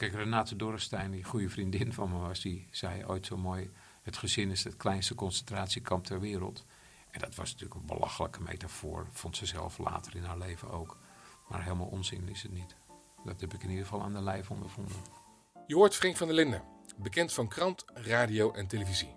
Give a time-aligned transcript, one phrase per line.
[0.00, 3.70] Kijk, Renate Dorrestein, die goede vriendin van me was, die zei ooit zo mooi:
[4.02, 6.64] Het gezin is het kleinste concentratiekamp ter wereld.
[7.10, 10.98] En dat was natuurlijk een belachelijke metafoor, vond ze zelf later in haar leven ook.
[11.48, 12.76] Maar helemaal onzin is het niet.
[13.24, 14.96] Dat heb ik in ieder geval aan de lijf ondervonden.
[15.66, 16.62] Je hoort Frank van der Linden,
[16.96, 19.14] bekend van krant, radio en televisie.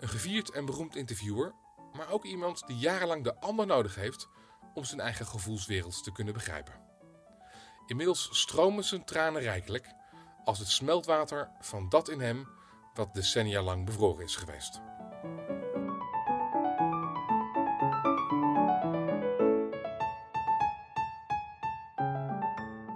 [0.00, 1.52] Een gevierd en beroemd interviewer,
[1.92, 4.28] maar ook iemand die jarenlang de ander nodig heeft
[4.74, 6.89] om zijn eigen gevoelswereld te kunnen begrijpen.
[7.90, 9.86] Inmiddels stromen zijn tranen rijkelijk
[10.44, 12.48] als het smeltwater van dat in hem
[12.94, 14.80] wat decennia lang bevroren is geweest.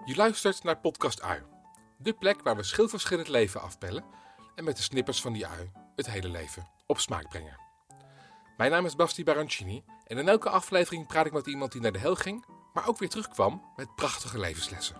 [0.05, 1.43] Je luistert naar Podcast Ui.
[1.97, 4.05] De plek waar we schilverschillend leven afpellen
[4.55, 7.61] en met de snippers van die ui het hele leven op smaak brengen.
[8.57, 11.93] Mijn naam is Basti Barancini en in elke aflevering praat ik met iemand die naar
[11.93, 14.97] de hel ging, maar ook weer terugkwam met prachtige levenslessen.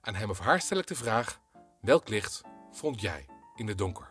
[0.00, 1.40] Aan hem of haar stel ik de vraag:
[1.80, 4.08] welk licht vond jij in het donker?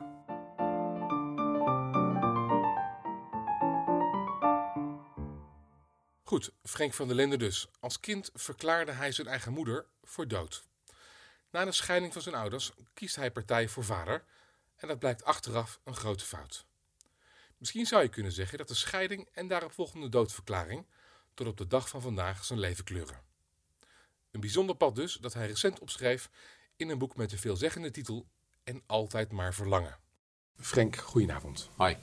[6.23, 7.68] Goed, Frank van der Linden dus.
[7.79, 10.63] Als kind verklaarde hij zijn eigen moeder voor dood.
[11.51, 14.26] Na de scheiding van zijn ouders kiest hij partij voor vader
[14.76, 16.66] en dat blijkt achteraf een grote fout.
[17.57, 20.85] Misschien zou je kunnen zeggen dat de scheiding en daaropvolgende doodverklaring
[21.36, 23.22] tot op de dag van vandaag zijn leven kleuren.
[24.32, 26.30] Een bijzonder pad dus dat hij recent opschreef
[26.76, 28.28] in een boek met de veelzeggende titel
[28.64, 29.98] En altijd maar verlangen.
[30.56, 31.70] Frank, goedenavond.
[31.76, 31.98] Hoi.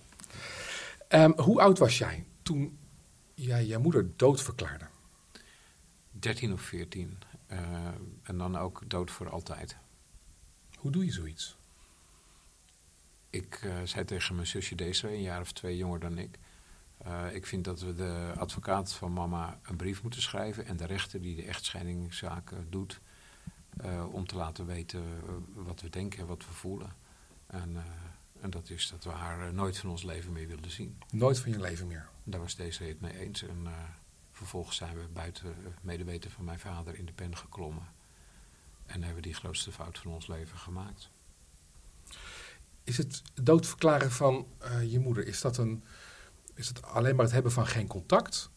[1.09, 2.79] Um, hoe oud was jij toen
[3.35, 4.89] jij je moeder dood verklaarde?
[6.11, 7.19] 13 of 14.
[7.49, 7.59] Uh,
[8.23, 9.77] en dan ook dood voor altijd.
[10.79, 11.57] Hoe doe je zoiets?
[13.31, 16.39] Ik uh, zei tegen mijn zusje deze, een jaar of twee jonger dan ik.
[17.07, 20.87] Uh, ik vind dat we de advocaat van mama een brief moeten schrijven en de
[20.87, 23.01] rechter die de echtscheidingszaken doet,
[23.85, 25.03] uh, om te laten weten
[25.55, 26.93] wat we denken en wat we voelen.
[27.47, 27.77] En,
[28.41, 30.99] en dat is dat we haar nooit van ons leven meer willen zien.
[31.11, 32.09] Nooit van je leven meer?
[32.25, 33.43] Daar was deze het mee eens.
[33.43, 33.67] En
[34.33, 37.87] vervolgens zijn we buiten medeweten van mijn vader in de pen geklommen.
[38.87, 41.11] En hebben we die grootste fout van ons leven gemaakt.
[42.85, 44.47] Is het doodverklaren van
[44.87, 45.85] je moeder, is dat, een,
[46.55, 48.51] is het alleen maar het hebben van geen contact?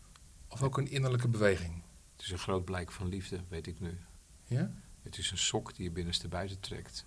[0.47, 1.83] Of ook een innerlijke beweging?
[2.15, 3.97] Het is een groot blijk van liefde, weet ik nu.
[4.43, 4.71] Ja?
[5.01, 7.05] Het is een sok die je binnenste buiten trekt.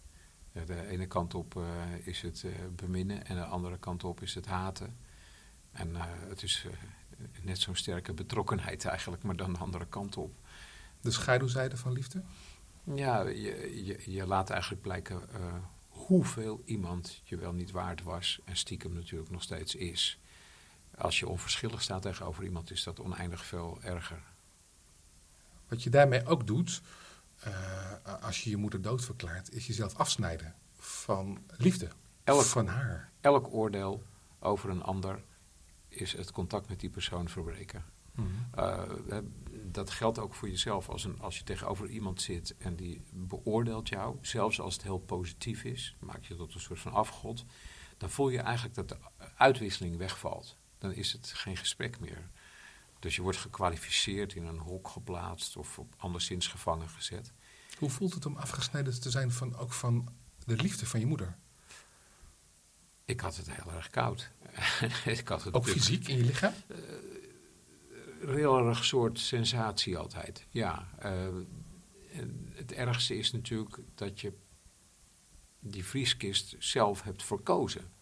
[0.67, 1.67] De ene kant op uh,
[2.07, 4.97] is het uh, beminnen en de andere kant op is het haten.
[5.73, 5.95] En
[6.29, 6.67] het is
[7.43, 10.35] net zo'n sterke betrokkenheid eigenlijk, maar dan de andere kant op.
[11.01, 12.23] De schaduwzijde van liefde?
[12.85, 15.23] Ja, je, je, je laat eigenlijk blijken
[15.89, 20.21] hoeveel iemand je wel niet waard was en stiekem natuurlijk nog steeds is.
[20.99, 24.23] Als je onverschillig staat tegenover iemand, is dat oneindig veel erger.
[25.69, 26.83] Wat je daarmee ook doet,
[27.47, 31.89] uh, als je je moeder doodverklaart, is jezelf afsnijden van liefde.
[32.25, 33.11] Elk, van haar.
[33.21, 34.03] Elk oordeel
[34.39, 35.23] over een ander
[35.89, 37.85] is het contact met die persoon verbreken.
[38.13, 38.29] Mhm.
[38.59, 39.19] Uh,
[39.65, 40.89] dat geldt ook voor jezelf.
[40.89, 44.99] Als, een, als je tegenover iemand zit en die beoordeelt jou, zelfs als het heel
[44.99, 47.45] positief is, maak je tot een soort van afgod,
[47.97, 48.97] dan voel je eigenlijk dat de
[49.37, 50.57] uitwisseling wegvalt.
[50.79, 52.31] Dan is het geen gesprek meer.
[52.99, 57.33] Dus je wordt gekwalificeerd, in een hok geplaatst of op anderszins gevangen gezet.
[57.79, 60.09] Hoe voelt het om afgesneden te zijn van, ook van
[60.45, 61.37] de liefde van je moeder?
[63.05, 64.31] Ik had het heel erg koud.
[65.19, 66.55] ik had het ook fysiek in je lichaam?
[66.67, 66.77] Uh,
[68.35, 70.47] heel erg soort sensatie altijd.
[70.51, 70.89] Ja.
[71.05, 71.29] Uh,
[72.53, 74.33] het ergste is natuurlijk dat je
[75.61, 77.93] die vrieskist zelf hebt verkozen.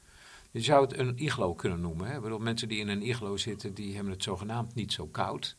[0.50, 2.06] Je zou het een iglo kunnen noemen.
[2.08, 2.20] Hè?
[2.20, 5.56] Bedoel, mensen die in een iglo zitten, die hebben het zogenaamd niet zo koud.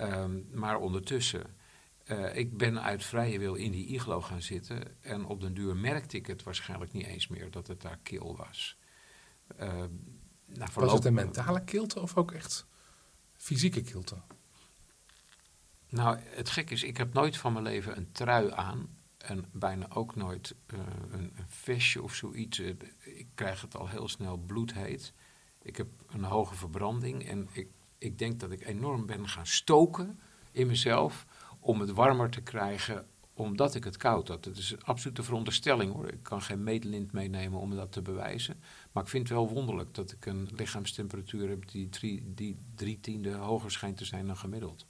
[0.00, 1.56] Um, maar ondertussen,
[2.06, 5.02] uh, ik ben uit vrije wil in die iglo gaan zitten.
[5.02, 8.36] En op den duur merkte ik het waarschijnlijk niet eens meer dat het daar kil
[8.36, 8.76] was.
[9.60, 9.84] Uh,
[10.46, 12.66] nou, was het een mentale kilte of ook echt
[13.36, 14.16] fysieke kilte?
[15.88, 18.97] Nou, het gek is, ik heb nooit van mijn leven een trui aan.
[19.18, 20.78] En bijna ook nooit uh,
[21.10, 21.32] een,
[21.64, 22.58] een, of zoiets.
[22.98, 25.12] Ik krijg het al heel snel bloedheet.
[25.62, 27.28] Ik heb een hoge verbranding.
[27.28, 30.20] En ik, ik denk dat ik enorm ben gaan stoken
[30.52, 31.26] in mezelf.
[31.60, 33.06] Om het warmer te krijgen,
[33.38, 34.44] omdat ik het koud had.
[34.44, 36.08] Het is een absolute veronderstelling hoor.
[36.08, 38.60] Ik kan geen meetlint meenemen om dat te bewijzen.
[38.92, 43.00] Maar ik vind het wel wonderlijk dat ik een lichaamstemperatuur heb die drie, die drie
[43.00, 44.86] tiende hoger schijnt te zijn dan gemiddeld.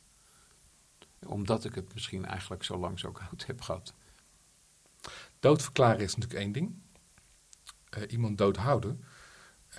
[1.26, 3.94] Omdat ik het misschien eigenlijk zo lang zo koud heb gehad.
[5.40, 6.75] Doodverklaren is natuurlijk één ding.
[7.99, 9.05] Uh, iemand doodhouden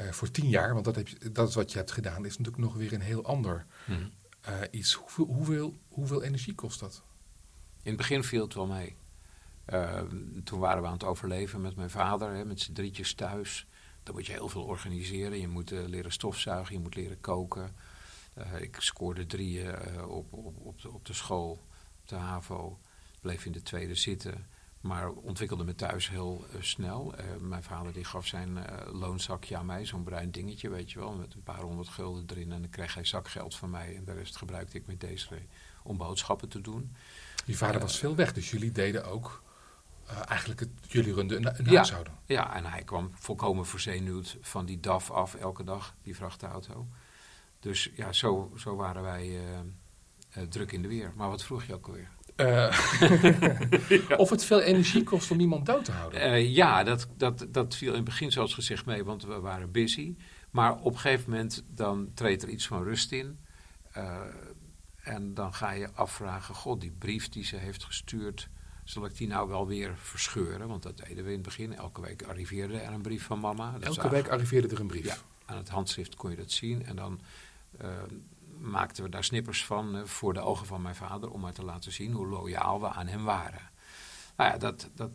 [0.02, 2.38] uh, voor tien jaar, want dat, heb je, dat is wat je hebt gedaan, is
[2.38, 4.12] natuurlijk nog weer een heel ander hmm.
[4.50, 4.94] uh, iets.
[4.94, 7.04] Hoeveel, hoeveel, hoeveel energie kost dat?
[7.82, 8.96] In het begin viel het wel mee.
[9.68, 10.02] Uh,
[10.44, 13.68] toen waren we aan het overleven met mijn vader, hè, met z'n drietjes thuis.
[14.04, 15.40] Dan moet je heel veel organiseren.
[15.40, 17.76] Je moet leren stofzuigen, je moet leren koken.
[18.60, 21.52] Ik scoorde drieën op, op, op, de, op de school,
[22.02, 22.80] op de HAVO.
[23.22, 24.48] Bleef in de tweede zitten.
[24.82, 27.14] Maar ontwikkelde me thuis heel uh, snel.
[27.20, 31.00] Uh, mijn vader die gaf zijn uh, loonzakje aan mij, zo'n bruin dingetje, weet je
[31.00, 32.52] wel, met een paar honderd gulden erin.
[32.52, 35.42] En dan kreeg hij zakgeld van mij en de rest gebruikte ik met deze
[35.84, 36.96] om boodschappen te doen.
[37.46, 39.44] Je vader was veel weg, dus jullie deden ook
[40.28, 42.14] eigenlijk het, jullie runden een, een huishouden.
[42.26, 46.88] Ja, en hij kwam volkomen verzenuwd van die DAF af elke dag, die vrachtauto.
[47.60, 49.40] Dus ja, zo, zo waren wij
[50.50, 51.14] druk in de weer.
[51.16, 52.10] Maar wat vroeg je ook alweer?
[52.40, 52.80] Uh,
[54.18, 56.22] Of het veel energie kost om iemand dood te houden?
[56.22, 59.72] Uh, ja, dat, dat, dat viel in het begin zoals gezegd mee, want we waren
[59.72, 60.16] busy.
[60.52, 63.40] Maar op een gegeven moment dan treedt er iets van rust in.
[63.98, 64.18] Uh,
[65.04, 68.50] en dan ga je afvragen, god, die brief die ze heeft gestuurd,
[68.84, 70.68] zal ik die nou wel weer verscheuren?
[70.68, 71.76] Want dat deden we in het begin.
[71.76, 73.72] Elke week arriveerde er een brief van mama.
[73.72, 75.06] Dat Elke week arriveerde er een brief?
[75.06, 76.86] Ja, aan het handschrift kon je dat zien.
[76.86, 77.22] En dan
[78.60, 81.64] maakten we daar snippers van uh, voor de ogen van mijn vader om maar te
[81.64, 83.70] laten zien hoe loyaal we aan hem waren.
[84.36, 85.12] Nou ja, dat, dat,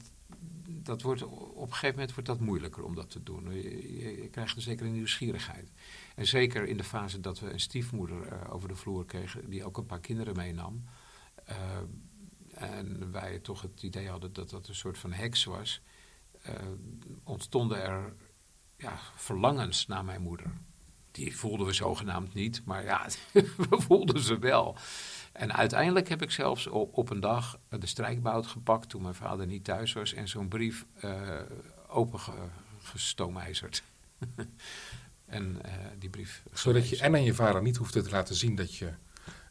[0.67, 3.55] dat wordt, op een gegeven moment wordt dat moeilijker om dat te doen.
[3.55, 5.71] Je, je, krijgt een zekere nieuwsgierigheid.
[6.15, 9.65] En zeker in de fase dat we een stiefmoeder uh, over de vloer kregen, die
[9.65, 10.85] ook een paar kinderen meenam.
[11.51, 11.57] Uh,
[12.55, 15.83] en wij toch het idee hadden dat dat een soort van heks was,
[17.23, 18.15] ontstonden er
[18.77, 20.53] ja, verlangens naar mijn moeder.
[21.15, 23.07] Die voelden we zogenaamd niet, maar ja,
[23.71, 24.77] we voelden ze wel.
[25.33, 29.65] En uiteindelijk heb ik zelfs op, een dag de strijkbout gepakt toen mijn vader niet
[29.65, 31.41] thuis was en zo'n brief uh,
[31.89, 33.83] opengestoomijzerd.
[35.27, 36.43] en uh, die brief.
[36.53, 38.93] Zodat je en aan je vader niet hoefde te laten zien dat je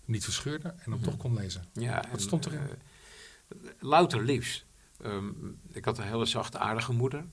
[0.06, 1.66] niet verscheurde en hem mm toch kon lezen.
[1.74, 2.59] Ja, Wat en, stond erin?
[2.62, 4.66] Uh, louter liefs.
[5.06, 7.25] Um, ik had een hele zachte, aardige moeder.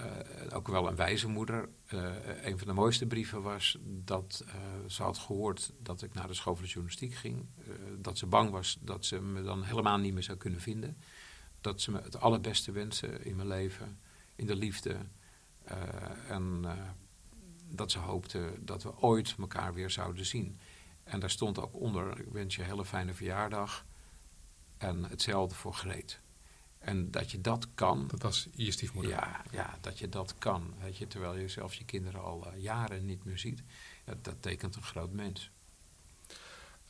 [0.00, 0.06] Uh,
[0.56, 1.68] ook wel een wijze moeder.
[1.94, 2.10] Uh,
[2.42, 4.54] een van de mooiste brieven was dat uh,
[4.86, 7.46] ze had gehoord dat ik naar de school van de journalistiek ging.
[7.98, 10.96] dat ze bang was dat ze me dan helemaal niet meer zou kunnen vinden.
[11.60, 13.98] Dat ze me het allerbeste wensen in mijn leven,
[14.34, 14.96] in de liefde.
[16.28, 16.64] en
[17.68, 20.58] dat ze hoopte dat we ooit elkaar weer zouden zien.
[21.04, 23.86] En daar stond ook onder, ik wens je een hele fijne verjaardag.
[24.78, 26.20] En hetzelfde voor Greet.
[26.86, 28.06] En dat je dat kan.
[28.06, 29.12] Dat was je stiefmoeder.
[29.12, 30.74] Ja, ja dat je dat kan.
[30.82, 33.62] Weet je, terwijl je zelfs je kinderen al uh, jaren niet meer ziet.
[34.04, 35.50] Ja, dat tekent een groot mens.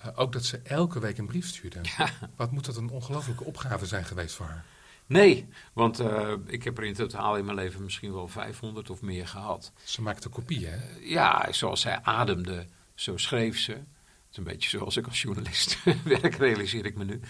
[0.01, 1.81] Uh, ook dat ze elke week een brief stuurde.
[1.97, 2.11] Ja.
[2.37, 4.65] Wat moet dat een ongelofelijke opgave zijn geweest voor haar?
[5.07, 9.03] Nee, want uh, ik heb er in totaal in mijn leven misschien wel 500 of
[9.03, 9.73] meer gehad.
[9.85, 10.99] Ze maakte kopieën, hè?
[11.01, 13.73] ja, zoals zij ademde, zo schreef ze.
[13.73, 13.85] Het
[14.31, 17.21] is een beetje zoals ik als journalist werk, realiseer ik me nu.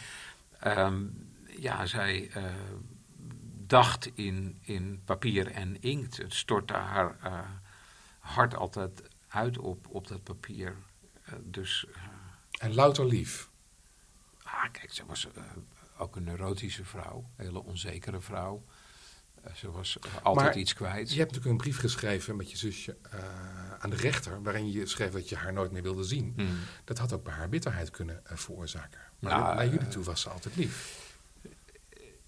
[0.64, 1.25] Um,
[1.58, 2.44] ja, zij uh,
[3.66, 6.16] dacht in, in papier en inkt.
[6.16, 7.40] Het stortte haar uh,
[8.18, 10.76] hart altijd uit op, op dat papier.
[11.28, 11.86] Uh, dus,
[12.58, 13.50] en louter lief?
[14.42, 15.28] Ah, kijk, ze was
[15.98, 17.30] ook een neurotische vrouw.
[17.36, 18.64] Een hele onzekere vrouw.
[19.54, 21.12] ze was altijd maar iets kwijt.
[21.12, 22.96] Je hebt natuurlijk een brief geschreven met je zusje
[23.78, 24.42] aan de rechter...
[24.42, 26.32] waarin je schreef dat je haar nooit meer wilde zien.
[26.36, 26.58] Hmm.
[26.84, 29.00] Dat had ook bij haar bitterheid kunnen veroorzaken.
[29.18, 31.05] Maar nou, naar jullie toe was ze altijd lief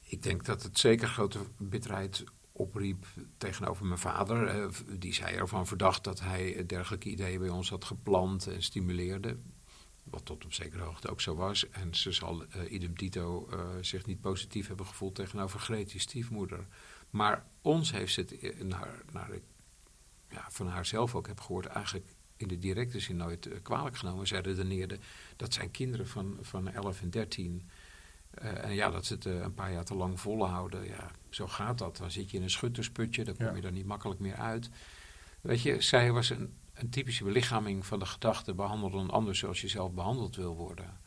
[0.08, 3.06] ik denk dat het zeker grote bitterheid opriep
[3.36, 4.70] tegenover mijn vader.
[4.98, 9.36] die zei ervan verdacht dat hij dergelijke ideeën bij ons had geplant en stimuleerde.
[10.04, 11.68] Wat tot op zekere hoogte ook zo was.
[11.68, 16.66] En ze zal uh, idem dito uh, zich niet positief hebben gevoeld tegenover Greet, stiefmoeder.
[17.10, 19.42] Maar ons heeft ze het, naar, naar ik
[20.28, 22.06] ja, van haar zelf ook heb gehoord, eigenlijk
[22.36, 24.26] in de directe zin nooit kwalijk genomen.
[24.26, 24.98] Zij redeneerde
[25.36, 27.68] dat zijn kinderen van, van 11 en 13
[28.42, 30.86] uh, en ja, dat ze het uh, een paar jaar te lang volhouden.
[30.86, 31.96] Ja, zo gaat dat.
[31.96, 33.54] Dan zit je in een schuttersputje, dan kom ja.
[33.54, 34.70] je er niet makkelijk meer uit.
[35.40, 39.60] Weet je, zij was een, een typische belichaming van de gedachte: behandel een ander zoals
[39.60, 41.00] je zelf behandeld wil worden.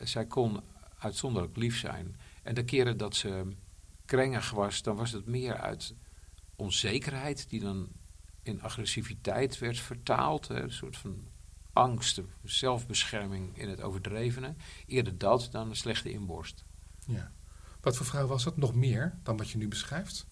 [0.00, 0.60] Uh, zij kon
[0.98, 2.16] uitzonderlijk lief zijn.
[2.42, 3.52] En de keren dat ze
[4.04, 5.94] krengig was, dan was het meer uit
[6.56, 7.88] onzekerheid, die dan
[8.42, 10.48] in agressiviteit werd vertaald.
[10.48, 11.29] Hè, een soort van
[11.72, 14.54] angst, zelfbescherming in het overdrevene.
[14.86, 16.64] Eerder dat dan een slechte inborst.
[17.06, 17.32] Ja.
[17.80, 18.56] Wat voor vrouw was dat?
[18.56, 20.26] Nog meer dan wat je nu beschrijft?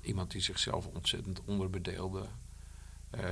[0.00, 2.26] Iemand die zichzelf ontzettend onderbedeelde.
[3.18, 3.28] Uh,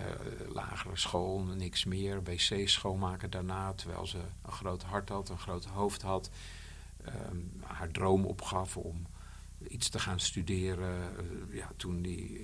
[0.48, 2.22] lagere school, niks meer.
[2.22, 6.30] wc's schoonmaken daarna, terwijl ze een groot hart had, een groot hoofd had.
[7.06, 7.14] Uh,
[7.62, 9.06] haar droom opgaf om
[9.68, 11.12] iets te gaan studeren.
[11.20, 12.40] Uh, ja, toen die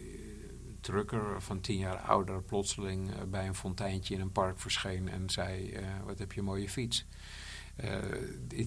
[0.87, 5.31] trucker van tien jaar ouder plotseling uh, bij een fonteintje in een park verscheen en
[5.31, 7.05] zei: uh, Wat heb je een mooie fiets?
[7.85, 7.95] Uh,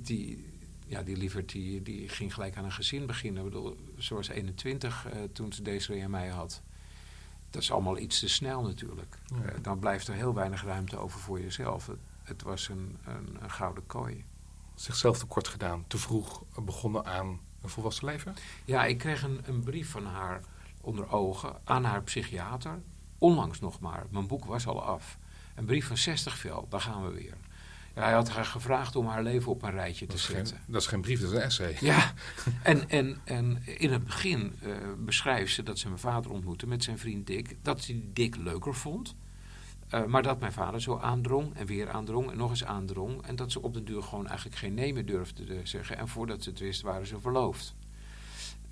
[0.01, 0.45] die,
[0.85, 3.45] ja, die lieverd die, die ging gelijk aan een gezin beginnen.
[3.45, 6.61] Ik bedoel, ze was 21 uh, toen ze deze en mij had.
[7.49, 9.17] Dat is allemaal iets te snel natuurlijk.
[9.25, 9.59] Ja.
[9.61, 11.87] Dan blijft er heel weinig ruimte over voor jezelf.
[11.87, 14.25] Het, het was een, een, een, gouden kooi.
[14.75, 18.35] Zichzelf tekort gedaan, te vroeg begonnen aan een volwassen leven?
[18.65, 20.41] Ja, ik kreeg een, een brief van haar
[20.81, 22.81] onder ogen aan haar psychiater.
[23.17, 24.05] Onlangs nog maar.
[24.09, 25.17] Mijn boek was al af.
[25.55, 27.37] Een brief van 60 vel, daar gaan we weer.
[27.95, 30.55] Ja, hij had haar gevraagd om haar leven op een rijtje dat te zetten.
[30.55, 31.77] Geen, dat is geen brief, dat is een essay.
[31.79, 32.13] Ja,
[32.63, 36.83] en, en, en in het begin uh, beschrijft ze dat ze mijn vader ontmoette met
[36.83, 37.57] zijn vriend Dick.
[37.61, 39.15] Dat ze Dick leuker vond.
[39.93, 43.25] Uh, maar dat mijn vader zo aandrong en weer aandrong en nog eens aandrong.
[43.25, 45.97] En dat ze op den duur gewoon eigenlijk geen nee meer durfde te zeggen.
[45.97, 47.75] En voordat ze het wist waren ze verloofd.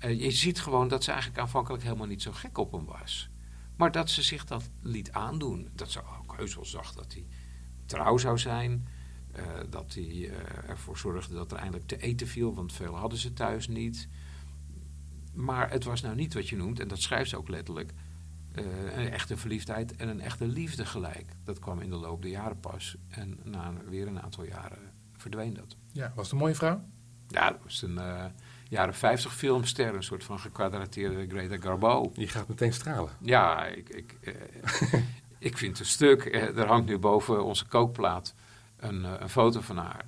[0.04, 3.30] Uh, je ziet gewoon dat ze eigenlijk aanvankelijk helemaal niet zo gek op hem was.
[3.76, 5.68] Maar dat ze zich dat liet aandoen.
[5.74, 7.26] Dat ze ook heus wel zag dat hij
[7.86, 8.88] trouw zou zijn.
[9.36, 10.30] Uh, dat hij uh,
[10.68, 14.08] ervoor zorgde dat er eindelijk te eten viel, want veel hadden ze thuis niet.
[15.34, 17.92] Maar het was nou niet wat je noemt, en dat schrijft ze ook letterlijk,
[18.52, 21.36] een echte verliefdheid en een echte liefde gelijk.
[21.44, 22.96] Dat kwam in de loop der jaren pas.
[23.08, 25.76] En na weer een aantal jaren verdween dat.
[25.92, 26.84] Ja, was het een mooie vrouw?
[27.28, 27.98] Ja, dat was een
[28.68, 32.12] jaren 50 filmster, een soort van gekwadrateerde Greta Garbo.
[32.14, 33.12] Je gaat meteen stralen.
[33.20, 34.16] Ja, ik, ik,
[35.48, 36.24] ik vind het een stuk.
[36.34, 38.34] er hangt nu boven onze kookplaat
[38.76, 40.04] een, uh, een, foto van haar.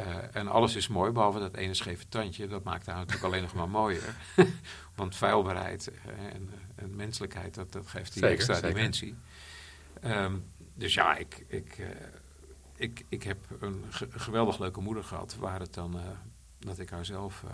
[0.00, 2.46] Uh, en alles is mooi, behalve dat ene scheve tandje.
[2.46, 4.14] Dat maakt haar natuurlijk alleen nog maar mooier.
[4.96, 5.90] Want vuilbaarheid
[6.32, 8.74] en, en, menselijkheid, dat, dat geeft die zeker, extra zeker.
[8.74, 9.14] dimensie.
[10.04, 11.86] Um, dus ja, ik, ik, uh,
[12.76, 15.36] ik, ik heb een ge geweldig leuke moeder gehad.
[15.36, 16.00] Waar het dan
[16.64, 17.44] dat ik haar zelf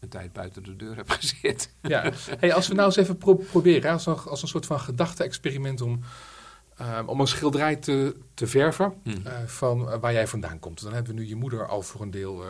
[0.00, 1.72] een tijd buiten de deur heb gezet.
[1.82, 4.80] Ja, hey, als we nou eens even pro proberen, als een, als een soort van
[4.80, 6.00] gedachte-experiment om...
[6.80, 9.22] Uh, om een schilderij te, te verven Hmm.
[9.26, 10.82] uh, van waar jij vandaan komt.
[10.82, 12.44] Dan hebben we nu je moeder al voor een deel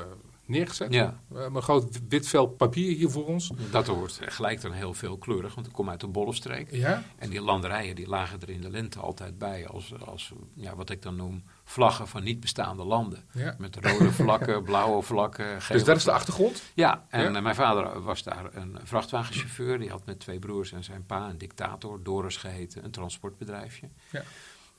[0.44, 0.92] neergezet.
[0.92, 1.20] Ja.
[1.32, 3.50] een groot wit vel papier hier voor ons.
[3.70, 6.70] Dat hoort gelijk dan heel veel kleurig, want ik kom uit een bollenstreek.
[6.70, 7.02] Ja?
[7.18, 10.90] En die landerijen die lagen er in de lente altijd bij als, als ja, wat
[10.90, 13.24] ik dan noem vlaggen van niet bestaande landen.
[13.32, 13.54] Ja.
[13.58, 15.58] Met rode vlakken, blauwe vlakken.
[15.68, 16.62] Dus dat is de achtergrond?
[16.74, 17.40] Ja, en Ja.
[17.40, 19.78] mijn vader was daar een vrachtwagenchauffeur.
[19.78, 23.88] Die had met twee broers en zijn pa een dictator, Doris geheten, een transportbedrijfje.
[24.10, 24.22] Ja.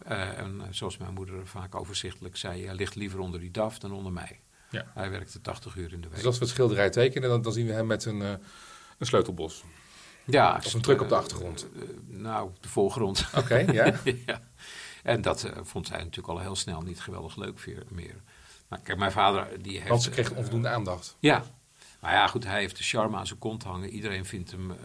[0.10, 3.92] Uh, en zoals mijn moeder vaak overzichtelijk zei, hij ligt liever onder die DAF dan
[3.92, 4.40] onder mij.
[4.70, 4.86] Ja.
[4.94, 6.16] Hij werkte 80 uur in de week.
[6.18, 8.30] Dus als we het schilderij tekenen, dan, dan zien we hem met een, uh,
[8.98, 9.64] een sleutelbos.
[10.26, 11.68] Ja, Of een truck op de achtergrond.
[11.76, 13.26] Uh, nou, de voorgrond.
[13.36, 13.94] Oké, okay, ja.
[14.26, 14.42] ja.
[15.08, 18.22] En dat uh, vond zij natuurlijk al heel snel niet geweldig leuk meer.
[18.68, 19.90] Maar kijk, mijn vader die heeft...
[19.90, 21.18] Want ze kreeg onvoldoende aandacht.
[21.20, 21.44] Ja.
[22.00, 23.90] Maar ja, goed, hij heeft de charme aan zijn kont hangen.
[23.90, 24.78] Iedereen vindt hem uh,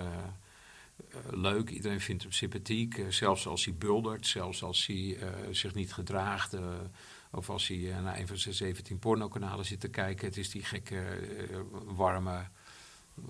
[1.31, 3.05] leuk, iedereen vindt hem sympathiek.
[3.09, 5.19] Zelfs als hij buldert, zelfs als hij
[5.50, 6.57] zich niet gedraagt...
[7.35, 10.26] Of als hij uh, naar een van zijn 17 pornokanalen zit te kijken.
[10.26, 11.02] Het is die gekke,
[11.85, 12.47] warme,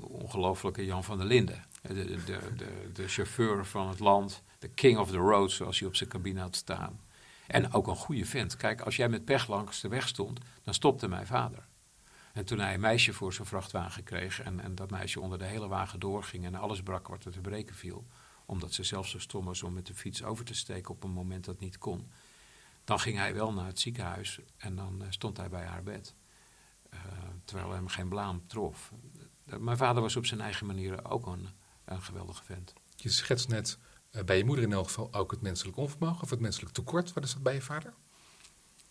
[0.01, 1.65] ongelofelijke Jan van der Linden.
[1.83, 2.25] De, de,
[2.57, 4.43] de, de, chauffeur van het land.
[4.63, 7.01] De king of the road, zoals hij op zijn cabine had staan.
[7.47, 8.57] En ook een goede vent.
[8.57, 11.67] Kijk, als jij met pech langs de weg stond, dan stopte mijn vader.
[12.33, 14.41] En toen hij een meisje voor zijn vrachtwagen kreeg...
[14.41, 16.45] en, en dat meisje onder de hele wagen doorging...
[16.45, 18.07] en alles brak wat er te breken viel...
[18.47, 20.91] omdat ze zelf zo stom was om met de fiets over te steken...
[20.91, 22.11] op een moment dat niet kon...
[22.85, 26.15] Dan ging hij wel naar het ziekenhuis en dan uh, stond hij bij haar bed.
[26.95, 27.01] Uh,
[27.45, 28.93] terwijl hem geen blaam trof.
[29.47, 31.49] Uh, mijn vader was op zijn eigen manier ook een,
[31.85, 32.73] een geweldige vent.
[32.97, 33.79] Je schetst net
[34.25, 37.13] bij je moeder in elk geval ook het menselijk onvermogen of het menselijk tekort.
[37.13, 37.95] Wat is dat bij je vader?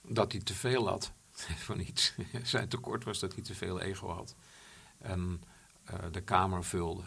[0.02, 1.12] Dat hij te veel had
[1.68, 2.14] van iets.
[2.44, 4.36] zijn tekort was dat hij te veel ego had.
[4.98, 5.44] En
[5.92, 7.04] uh, de kamer vulde.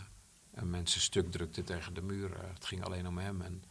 [0.51, 2.45] En mensen stuk drukte tegen de muur.
[2.53, 3.41] het ging alleen om hem.
[3.41, 3.65] En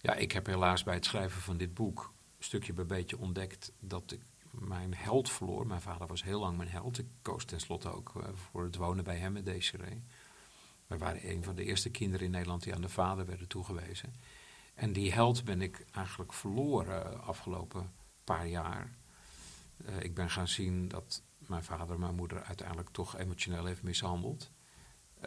[0.00, 4.12] ja, ik heb helaas bij het schrijven van dit boek stukje bij beetje ontdekt dat
[4.12, 5.66] ik mijn held verloor.
[5.66, 6.98] Mijn vader was heel lang mijn held.
[6.98, 8.12] Ik koos tenslotte ook
[8.50, 10.02] voor het wonen bij hem met Desiree.
[10.88, 14.14] We waren een van de eerste kinderen in Nederland die aan de vader werden toegewezen.
[14.74, 17.92] En die held ben ik eigenlijk verloren afgelopen
[18.24, 18.96] paar jaar.
[19.86, 24.50] Uh, ik ben gaan zien dat mijn vader mijn moeder uiteindelijk toch emotioneel heeft mishandeld.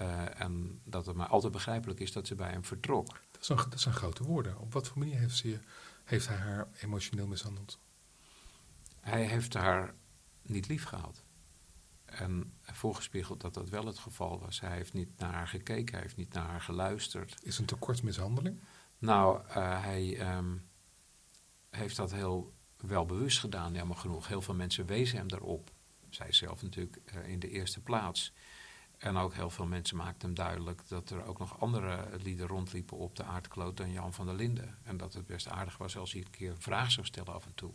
[0.02, 3.22] Uh, en dat het mij altijd begrijpelijk is dat ze bij hem vertrok.
[3.32, 4.60] Dat zijn, dat zijn grote woorden.
[4.60, 5.60] Op wat voor manier heeft, ze,
[6.04, 7.80] heeft hij haar emotioneel mishandeld?
[9.00, 9.94] Hij heeft haar
[10.42, 11.24] niet lief gehad.
[12.12, 14.60] En voorgespiegeld dat dat wel het geval was.
[14.60, 17.40] Hij heeft niet naar haar gekeken, hij heeft niet naar haar geluisterd.
[17.44, 18.60] Is een tekort mishandeling?
[18.98, 20.70] Nou, uh, hij um,
[21.70, 24.28] heeft dat heel wel bewust gedaan, jammer genoeg.
[24.28, 25.72] Heel veel mensen wezen hem daarop.
[26.10, 28.34] Zij zelf natuurlijk uh, in de eerste plaats.
[28.98, 32.98] En ook heel veel mensen maakten hem duidelijk dat er ook nog andere lieden rondliepen
[32.98, 34.78] op de aardkloot dan Jan van der Linden.
[34.84, 37.46] En dat het best aardig was als hij een keer een vraag zou stellen af
[37.46, 37.74] en toe.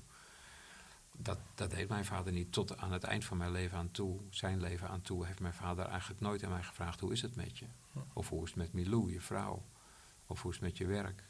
[1.16, 2.52] Dat, dat deed mijn vader niet.
[2.52, 5.54] Tot aan het eind van mijn leven aan toe, zijn leven aan toe, heeft mijn
[5.54, 7.66] vader eigenlijk nooit aan mij gevraagd: hoe is het met je?
[8.12, 9.62] Of hoe is het met Milou, je vrouw?
[10.26, 11.24] Of hoe is het met je werk?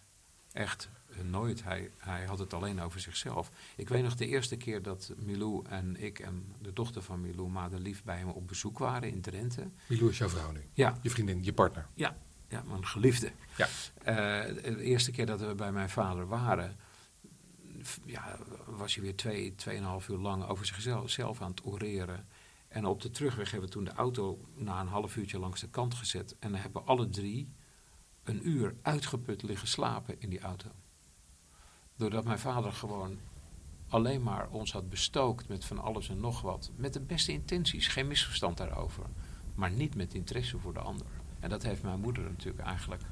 [0.53, 1.63] Echt eh, nooit.
[1.63, 3.51] Hij, hij had het alleen over zichzelf.
[3.77, 7.49] Ik weet nog de eerste keer dat Milou en ik en de dochter van Milou,
[7.49, 9.71] Madelief, bij hem op bezoek waren in Drenthe.
[9.87, 10.69] Milou is jouw vrouw nu?
[10.73, 10.99] Ja.
[11.03, 11.87] Je vriendin, je partner?
[11.95, 12.17] Ja,
[12.49, 13.33] ja mijn geliefde.
[13.57, 13.67] Ja.
[13.99, 16.77] Uh, de eerste keer dat we bij mijn vader waren,
[18.05, 22.27] ja, was hij weer twee, tweeënhalf uur lang over zichzelf zelf aan het oreren.
[22.69, 25.69] En op de terugweg hebben we toen de auto na een half uurtje langs de
[25.69, 26.37] kant gezet.
[26.39, 27.53] En dan hebben alle drie
[28.25, 30.69] een uur uitgeput liggen slapen in die auto.
[31.97, 33.19] Doordat mijn vader gewoon
[33.89, 36.71] alleen maar ons had bestookt met van alles en nog wat.
[36.77, 39.05] Met de beste intenties, geen misverstand daarover.
[39.55, 41.07] Maar niet met interesse voor de ander.
[41.41, 43.03] En dat heeft mijn moeder natuurlijk eigenlijk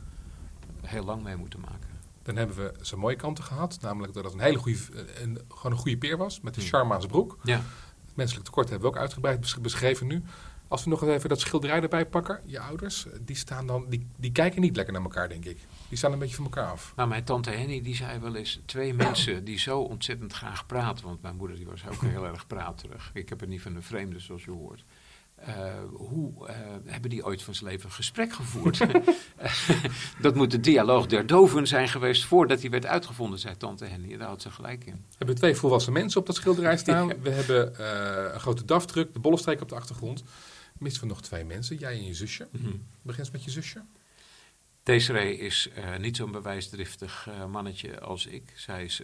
[0.80, 1.93] heel lang mee moeten maken.
[2.24, 3.78] Dan hebben we zijn mooie kanten gehad.
[3.80, 4.78] Namelijk dat het een hele goede,
[5.22, 6.40] een, gewoon een goede peer was.
[6.40, 7.38] Met de charme aan zijn broek.
[7.42, 7.56] Ja.
[8.06, 10.22] Het menselijk tekort hebben we ook uitgebreid beschreven nu.
[10.68, 14.32] Als we nog even dat schilderij erbij pakken, je ouders, die staan dan, die, die
[14.32, 15.58] kijken niet lekker naar elkaar, denk ik.
[15.88, 16.92] Die staan een beetje van elkaar af.
[16.96, 21.04] Nou, mijn tante Henny die zei wel eens twee mensen die zo ontzettend graag praten.
[21.04, 23.10] Want mijn moeder die was ook heel erg praterig.
[23.14, 24.84] Ik heb er niet van een vreemde, zoals je hoort.
[25.48, 28.78] Uh, hoe uh, hebben die ooit van zijn leven een gesprek gevoerd?
[30.20, 34.16] dat moet de dialoog der doven zijn geweest voordat hij werd uitgevonden, zei tante Henny.
[34.16, 34.92] Daar had ze gelijk in.
[34.92, 37.20] We hebben twee volwassen mensen op dat schilderij staan.
[37.22, 40.24] We hebben uh, een grote daftruck, de bollenstreek op de achtergrond.
[40.78, 42.48] Misten we nog twee mensen, jij en je zusje.
[42.50, 42.86] Mm -hmm.
[43.02, 43.82] Begin eens met je zusje.
[44.82, 48.52] Desiree is niet zo'n bewijsdriftig mannetje als ik.
[48.54, 49.02] Zij is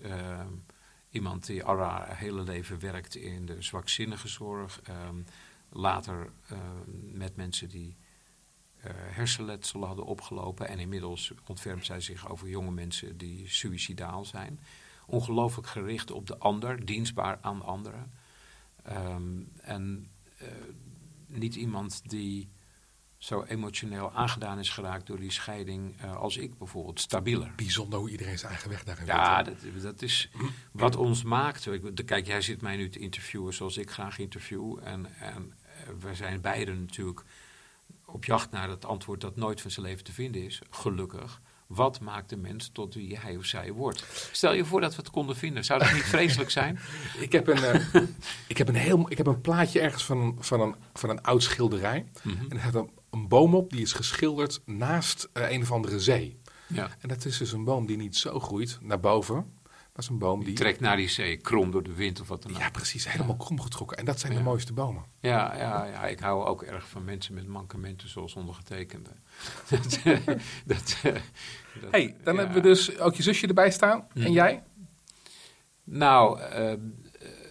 [1.11, 4.81] iemand die al haar hele leven werkt in de zwakzinnige zorg
[5.71, 6.59] later uh,
[7.13, 7.97] met mensen die
[8.85, 10.69] uh, hersenletsel hadden opgelopen.
[10.69, 14.61] En inmiddels ontfermt zij zich over jonge mensen die suicidaal zijn.
[15.07, 18.13] Ongelooflijk gericht op de ander, dienstbaar aan anderen.
[18.89, 20.11] Um, en
[20.43, 20.49] uh,
[21.27, 22.51] niet iemand die
[23.17, 27.53] zo emotioneel aangedaan is geraakt door die scheiding als ik bijvoorbeeld, stabieler.
[27.57, 30.31] Bijzonder hoe iedereen zijn eigen weg daarin Ja, dat, dat, is
[30.73, 31.69] wat ons maakt.
[32.05, 34.79] Kijk, jij zit mij nu te interviewen zoals ik graag interview.
[34.83, 35.55] En, en
[35.99, 37.23] we zijn beiden natuurlijk
[38.05, 41.41] op jacht naar het antwoord dat nooit van zijn leven te vinden is, gelukkig.
[41.67, 44.29] Wat maakt de mens tot wie hij of zij wordt?
[44.33, 45.65] Stel je voor dat we het konden vinden.
[45.65, 46.79] Zou dat niet vreselijk zijn?
[47.19, 48.03] ik, heb een, uh,
[48.47, 51.43] ik, heb een heel, ik heb een plaatje ergens van, van, een, van een oud
[51.43, 52.07] schilderij.
[52.23, 52.51] Mm -hmm.
[52.51, 56.01] En er staat een, een, boom op die is geschilderd naast uh, een of andere
[56.01, 56.39] zee.
[56.67, 56.91] Ja.
[56.99, 59.53] En dat is dus een boom die niet zo groeit naar boven.
[60.01, 60.49] Dat is een boom die...
[60.49, 62.59] die trekt naar die zee, krom door de wind of wat dan ook.
[62.59, 63.09] Ja, precies.
[63.09, 63.45] Helemaal ja.
[63.45, 63.97] krom getrokken.
[63.97, 64.39] En dat zijn ja.
[64.39, 65.05] de mooiste bomen.
[65.21, 69.11] Ja, ja, ja, ik hou ook erg van mensen met mankementen zoals ondergetekende.
[69.71, 70.01] dat,
[70.65, 70.97] dat,
[71.91, 74.07] hey, dan hebben we dus ook je zusje erbij staan.
[74.13, 74.21] Hm.
[74.23, 74.63] En jij?
[75.85, 76.41] Nou...
[76.41, 76.73] Uh,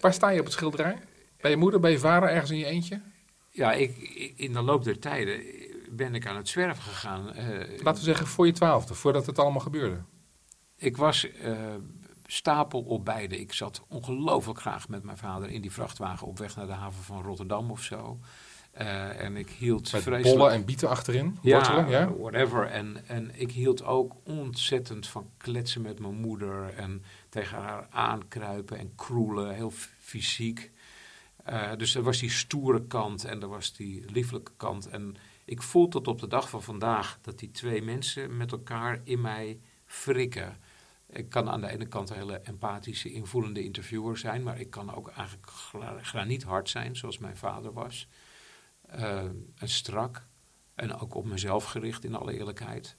[0.01, 0.99] Waar sta je op het schilderij?
[1.41, 3.01] Bij je moeder, bij je vader, ergens in je eentje?
[3.49, 3.97] Ja, ik,
[4.35, 5.41] in de loop der tijden
[5.89, 7.31] ben ik aan het zwerven gegaan.
[7.35, 10.01] Uh, Laten we zeggen voor je twaalfde, voordat het allemaal gebeurde.
[10.77, 11.27] Ik was...
[11.43, 11.75] Uh,
[12.31, 13.39] stapel op beide.
[13.39, 17.03] Ik zat ongelooflijk graag met mijn vader in die vrachtwagen op weg naar de haven
[17.03, 18.19] van Rotterdam of zo.
[18.81, 20.37] Uh, en ik hield Met vreselijk...
[20.37, 21.37] bollen en bieten achterin?
[21.41, 22.65] Ja, wortelen, ja, whatever.
[22.65, 28.77] En, en ik hield ook ontzettend van kletsen met mijn moeder en tegen haar aankruipen
[28.77, 30.71] en kroelen, heel fysiek.
[31.49, 34.87] Uh, dus er was die stoere kant en er was die lieflijke kant.
[34.87, 35.15] En
[35.45, 39.21] ik voel tot op de dag van vandaag dat die twee mensen met elkaar in
[39.21, 40.57] mij frikken.
[41.11, 44.95] Ik kan aan de ene kant een hele empathische, invoelende interviewer zijn, maar ik kan
[44.95, 45.49] ook eigenlijk
[46.01, 48.07] graniet hard zijn, zoals mijn vader was.
[48.95, 49.23] Uh,
[49.55, 50.27] en strak
[50.75, 52.95] en ook op mezelf gericht, in alle eerlijkheid.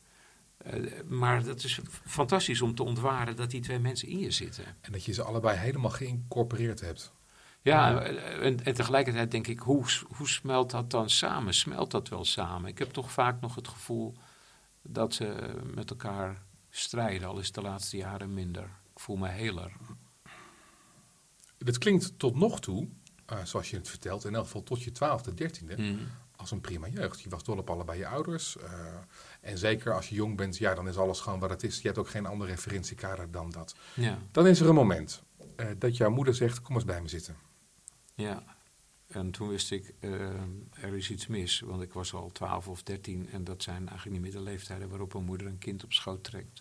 [0.74, 4.64] Uh, maar dat is fantastisch om te ontwaren dat die twee mensen in je zitten.
[4.80, 7.12] En dat je ze allebei helemaal geïncorporeerd hebt.
[7.62, 9.84] Ja, en, en, tegelijkertijd denk ik, hoe,
[10.16, 11.54] hoe smelt dat dan samen?
[11.54, 12.70] Smelt dat wel samen?
[12.70, 14.14] Ik heb toch vaak nog het gevoel
[14.82, 18.64] dat ze met elkaar strijden, al is het de laatste jaren minder.
[18.64, 19.72] Ik voel me heler.
[21.58, 22.88] Dit klinkt tot nog toe,
[23.32, 26.08] uh, zoals je het vertelt, in elk geval tot je twaalfde, dertiende, Mm.
[26.36, 27.20] als een prima jeugd.
[27.20, 28.56] Je was dol op allebei je ouders.
[28.56, 28.64] Uh,
[29.40, 31.76] en zeker als je jong bent, ja, dan is alles gewoon wat het is.
[31.80, 33.74] Je hebt ook geen andere referentiekader dan dat.
[33.94, 34.18] Ja.
[34.30, 35.22] Dan is er een moment
[35.56, 37.36] uh, dat jouw moeder zegt, kom eens bij me zitten.
[38.14, 38.42] Ja,
[39.10, 40.12] en toen wist ik, uh,
[40.70, 41.60] er is iets mis.
[41.60, 44.88] Want ik was al 12 of 13 en dat zijn eigenlijk niet meer de leeftijden
[44.88, 46.60] waarop een moeder een kind op schoot trekt.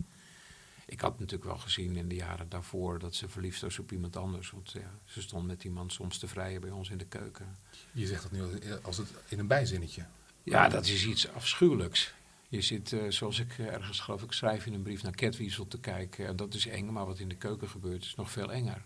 [0.86, 4.16] Ik had natuurlijk wel gezien in de jaren daarvoor dat ze verliefd was op iemand
[4.18, 4.52] anders.
[4.52, 7.58] Want ja, ze stond met die man soms te vrijen bij ons in de keuken.
[7.92, 8.42] Je zegt dat nu
[8.82, 10.06] als het in een bijzinnetje.
[10.44, 12.14] Ja, dat is iets afschuwelijks.
[12.48, 15.68] Je zit, uh, zoals ik uh, ergens geloof ik schrijf in een brief naar Catwiesel
[15.68, 16.28] te kijken.
[16.28, 18.82] En dat is eng, maar wat in de keuken gebeurt is nog veel enger.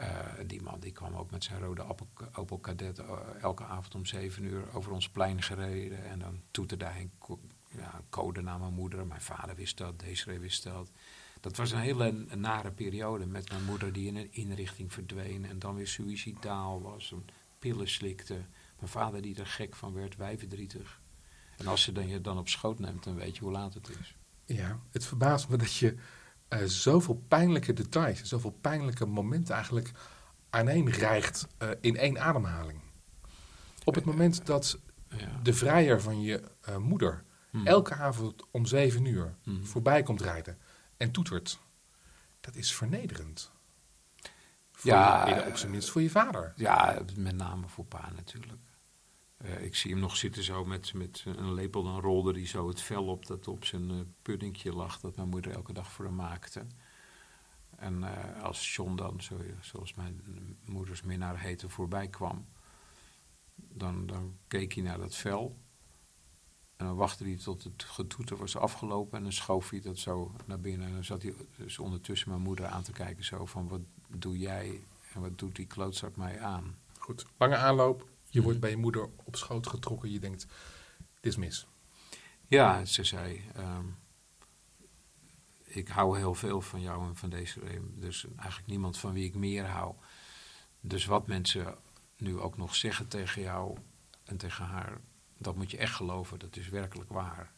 [0.00, 0.06] Uh,
[0.46, 1.84] die man die kwam ook met zijn rode
[2.32, 3.02] Opel, Kadett
[3.40, 6.04] elke avond om zeven uur over ons plein gereden.
[6.04, 7.38] En dan toeterde hij een
[7.70, 9.06] ja, code naar mijn moeder.
[9.06, 10.90] Mijn vader wist dat, Desiree wist dat.
[11.40, 15.44] Dat was een hele nare periode met mijn moeder die in een inrichting verdween.
[15.44, 17.14] En dan weer suicidaal was,
[17.58, 18.34] pillen slikte.
[18.78, 21.00] Mijn vader die er gek van werd, wijverdrietig.
[21.56, 23.88] En als ze dan je dan op schoot neemt, dan weet je hoe laat het
[24.00, 24.16] is.
[24.44, 25.96] Ja, het verbaast me dat je
[26.48, 29.90] uh, zoveel pijnlijke details, zoveel pijnlijke momenten eigenlijk
[30.50, 32.80] aaneen rijgt uh, in één ademhaling.
[33.84, 34.78] Op het moment dat
[35.08, 35.40] ja.
[35.42, 37.66] de vrijer van je uh, moeder hmm.
[37.66, 39.66] elke avond om zeven uur hmm.
[39.66, 40.58] voorbij komt rijden
[40.96, 41.60] en toetert,
[42.40, 43.52] dat is vernederend.
[44.72, 46.52] Voor ja, je, op zijn minst voor je vader.
[46.56, 48.60] Ja, met name voor pa natuurlijk.
[49.44, 52.68] Uh, ik zie hem nog zitten zo met, met een lepel, dan rolde hij zo
[52.68, 56.04] het vel op dat op zijn uh, puddingje lag, dat mijn moeder elke dag voor
[56.04, 56.66] hem maakte.
[57.76, 60.20] En uh, als John dan, zo, zoals mijn
[60.64, 62.46] moeders minnaar heette, voorbij kwam,
[63.54, 65.58] dan, dan keek hij naar dat vel.
[66.76, 70.34] En dan wachtte hij tot het getoeter was afgelopen en dan schoof hij dat zo
[70.46, 70.86] naar binnen.
[70.86, 74.38] En dan zat hij dus ondertussen mijn moeder aan te kijken, zo van wat doe
[74.38, 76.78] jij en wat doet die klootzak mij aan.
[76.98, 80.10] Goed, lange aanloop, je wordt bij je moeder op schoot getrokken.
[80.10, 80.46] Je denkt,
[81.20, 81.66] dit is mis.
[82.46, 83.86] Ja, ze zei, ehm,
[85.64, 87.60] ik hou heel veel van jou en van deze
[87.94, 89.94] Dus eigenlijk niemand van wie ik meer hou.
[90.80, 91.76] Dus wat mensen
[92.16, 93.78] nu ook nog zeggen tegen jou
[94.24, 95.00] en tegen haar,
[95.38, 96.38] dat moet je echt geloven.
[96.38, 97.52] Dat is werkelijk waar.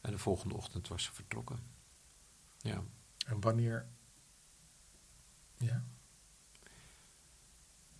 [0.00, 1.58] En de volgende ochtend was ze vertrokken.
[2.58, 2.82] Ja.
[3.26, 3.86] En wanneer?
[5.56, 5.84] Ja.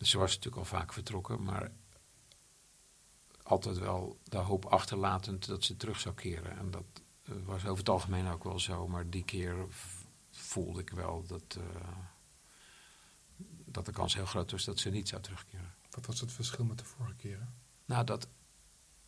[0.07, 1.71] Ze was natuurlijk al vaak vertrokken, maar
[3.43, 6.57] altijd wel de hoop achterlatend dat ze terug zou keren.
[6.59, 6.85] En dat
[7.23, 9.67] eh, was over het algemeen ook wel zo, maar die keer
[10.31, 11.65] voelde ik wel dat, uh,
[13.65, 15.75] dat de kans heel groot was dat ze niet zou terugkeren.
[15.91, 17.55] Wat was het verschil met de vorige keren?
[17.85, 18.29] Nou, dat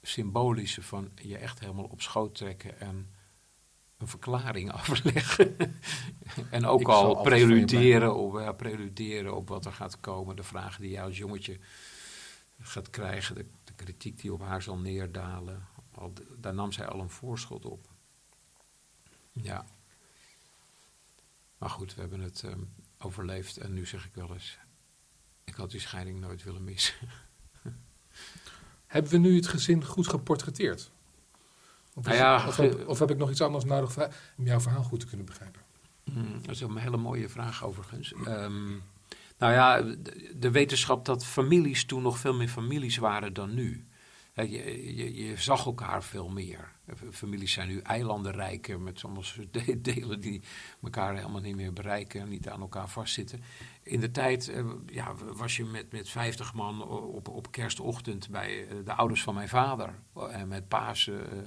[0.02, 3.10] symbolische van je echt helemaal op schoot trekken en
[3.98, 5.56] een verklaring afleggen.
[6.50, 10.36] en ook al preluderen op, ja, preluderen op wat er gaat komen.
[10.36, 11.58] De vragen die je als jongetje
[12.60, 13.34] gaat krijgen.
[13.34, 15.66] De, de kritiek die op haar zal neerdalen.
[15.94, 17.88] Al, daar nam zij al een voorschot op.
[19.32, 19.66] Ja.
[21.58, 23.56] Maar goed, we hebben het um, overleefd.
[23.56, 24.58] En nu zeg ik wel eens...
[25.44, 26.94] Ik had die scheiding nooit willen missen.
[28.86, 30.90] hebben we nu het gezin goed geportretteerd?
[31.98, 33.96] Of, nou ja, of, heb, of, heb, ik nog iets anders nodig
[34.36, 35.60] om jouw verhaal goed te kunnen begrijpen?
[36.04, 38.12] Hmm, dat is een hele mooie vraag overigens.
[38.26, 38.82] Um,
[39.38, 39.82] nou ja,
[40.36, 43.86] de, wetenschap dat families toen nog veel meer families waren dan nu.
[44.34, 46.72] Je, je, je, zag elkaar veel meer.
[47.10, 49.48] Families zijn nu eilandenrijken met sommige
[49.80, 50.42] delen die
[50.82, 53.42] elkaar helemaal niet meer bereiken, niet aan elkaar vastzitten.
[53.88, 58.66] In de tijd eh, ja, was je met, met 50 man op, op kerstochtend bij
[58.66, 59.94] eh, de ouders van mijn vader.
[60.30, 61.38] En met Pasen eh,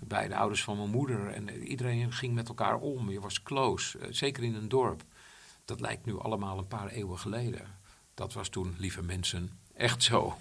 [0.00, 1.28] bij de ouders van mijn moeder.
[1.28, 3.10] En iedereen ging met elkaar om.
[3.10, 5.02] Je was close, zeker in een dorp.
[5.64, 7.66] Dat lijkt nu allemaal een paar eeuwen geleden.
[8.14, 10.34] Dat was toen, lieve mensen, echt zo.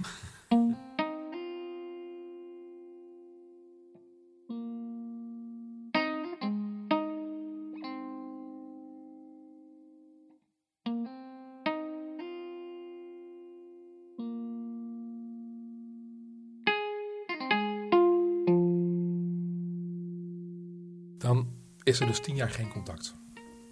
[21.90, 23.14] is er dus tien jaar geen contact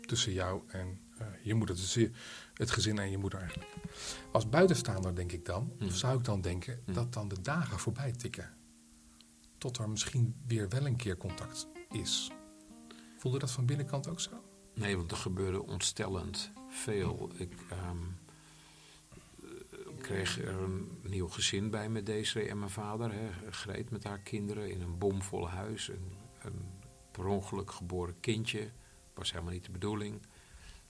[0.00, 1.76] tussen jou en uh, je moeder.
[1.76, 1.98] Dus
[2.54, 3.70] het gezin en je moeder eigenlijk.
[4.32, 5.90] Als buitenstaander denk ik dan, of hmm.
[5.90, 6.94] zou ik dan denken, hmm.
[6.94, 8.54] dat dan de dagen voorbij tikken.
[9.58, 12.30] Tot er misschien weer wel een keer contact is.
[13.16, 14.44] Voelde dat van binnenkant ook zo?
[14.74, 17.30] Nee, want er gebeurde ontstellend veel.
[17.34, 18.04] Ik ehm,
[20.00, 23.12] kreeg er een nieuw gezin bij met deze en mijn vader.
[23.12, 25.88] Hè, Greet met haar kinderen in een bomvol huis.
[25.88, 26.77] Een, een
[27.18, 28.70] per ongeluk geboren kindje
[29.14, 30.20] was helemaal niet de bedoeling.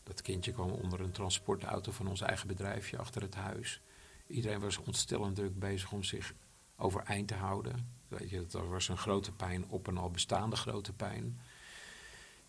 [0.02, 3.80] Dat kindje kwam onder een transportauto van ons eigen bedrijfje achter het huis.
[4.26, 6.34] Iedereen was ontstellend druk bezig om zich
[6.76, 7.88] overeind te houden.
[8.08, 11.40] Weet je, dat was een grote pijn op een al bestaande grote pijn.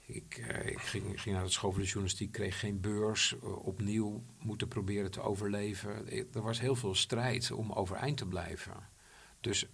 [0.05, 4.23] Ik, eh, ik ging, naar de school van de journalistiek, kreeg geen beurs, uh, opnieuw
[4.39, 6.09] moeten proberen te overleven.
[6.33, 8.73] Er was heel veel strijd om overeind te blijven.
[9.41, 9.65] Dus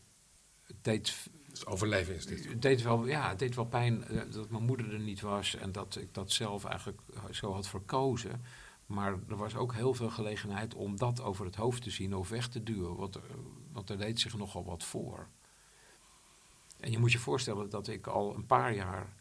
[0.61, 1.29] het deed
[1.63, 2.47] overleven is dit.
[2.47, 5.55] Het deed wel, ja, het deed wel pijn eh, dat mijn moeder er niet was
[5.55, 8.41] en dat ik dat zelf eigenlijk zo had verkozen.
[8.85, 12.29] Maar er was ook heel veel gelegenheid om dat over het hoofd te zien of
[12.29, 12.95] weg te duwen.
[12.95, 13.19] Want,
[13.71, 15.27] want er deed zich nogal wat voor.
[16.79, 19.13] En je moet je voorstellen dat ik al een paar jaar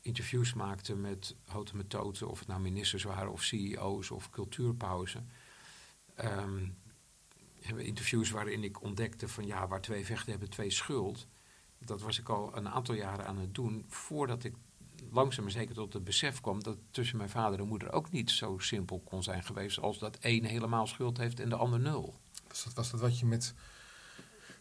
[0.00, 5.30] interviews maakte met houten methoden, of het nou ministers waren of CEO's of cultuurpauzen.
[7.60, 11.26] Hebben interviews waarin ik ontdekte van ja, waar twee vechten hebben, twee schuld.
[11.84, 14.54] Dat was ik al een aantal jaren aan het doen voordat ik
[15.10, 18.30] langzaam maar zeker tot het besef kwam dat tussen mijn vader en moeder ook niet
[18.30, 22.14] zo simpel kon zijn geweest als dat één helemaal schuld heeft en de ander nul.
[22.48, 23.54] Was dat, was dat wat je met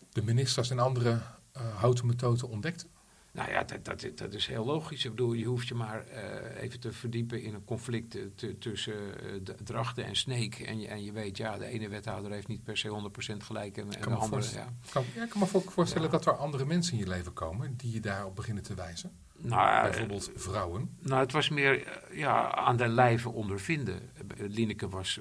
[0.10, 1.22] de ministers en andere
[1.58, 2.88] uh, houten methoden ontdekte?
[3.32, 5.06] Nou ja, dat, dat, dat, is heel logisch.
[5.06, 8.94] Ik bedoel, je hoeft je maar uh, even te verdiepen in een conflict te, tussen
[8.94, 10.60] uh, Drachten en Sneek.
[10.60, 13.78] En je, en je weet, ja, de ene wethouder heeft niet per se 100% gelijk.
[13.78, 14.74] En, en de andere, ja.
[14.92, 16.12] Kan, ja, ik kan me voorstellen ja.
[16.12, 19.12] dat er andere mensen in je leven komen die je daarop beginnen te wijzen.
[19.42, 20.98] Nou, Bijvoorbeeld vrouwen.
[21.00, 24.00] Nou, het was meer ja, aan de lijve ondervinden.
[24.38, 25.20] Lineke was,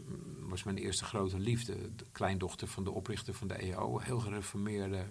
[0.49, 1.75] was mijn eerste grote liefde.
[1.97, 3.99] De kleindochter van de oprichter van de EO.
[3.99, 5.05] Heel gereformeerde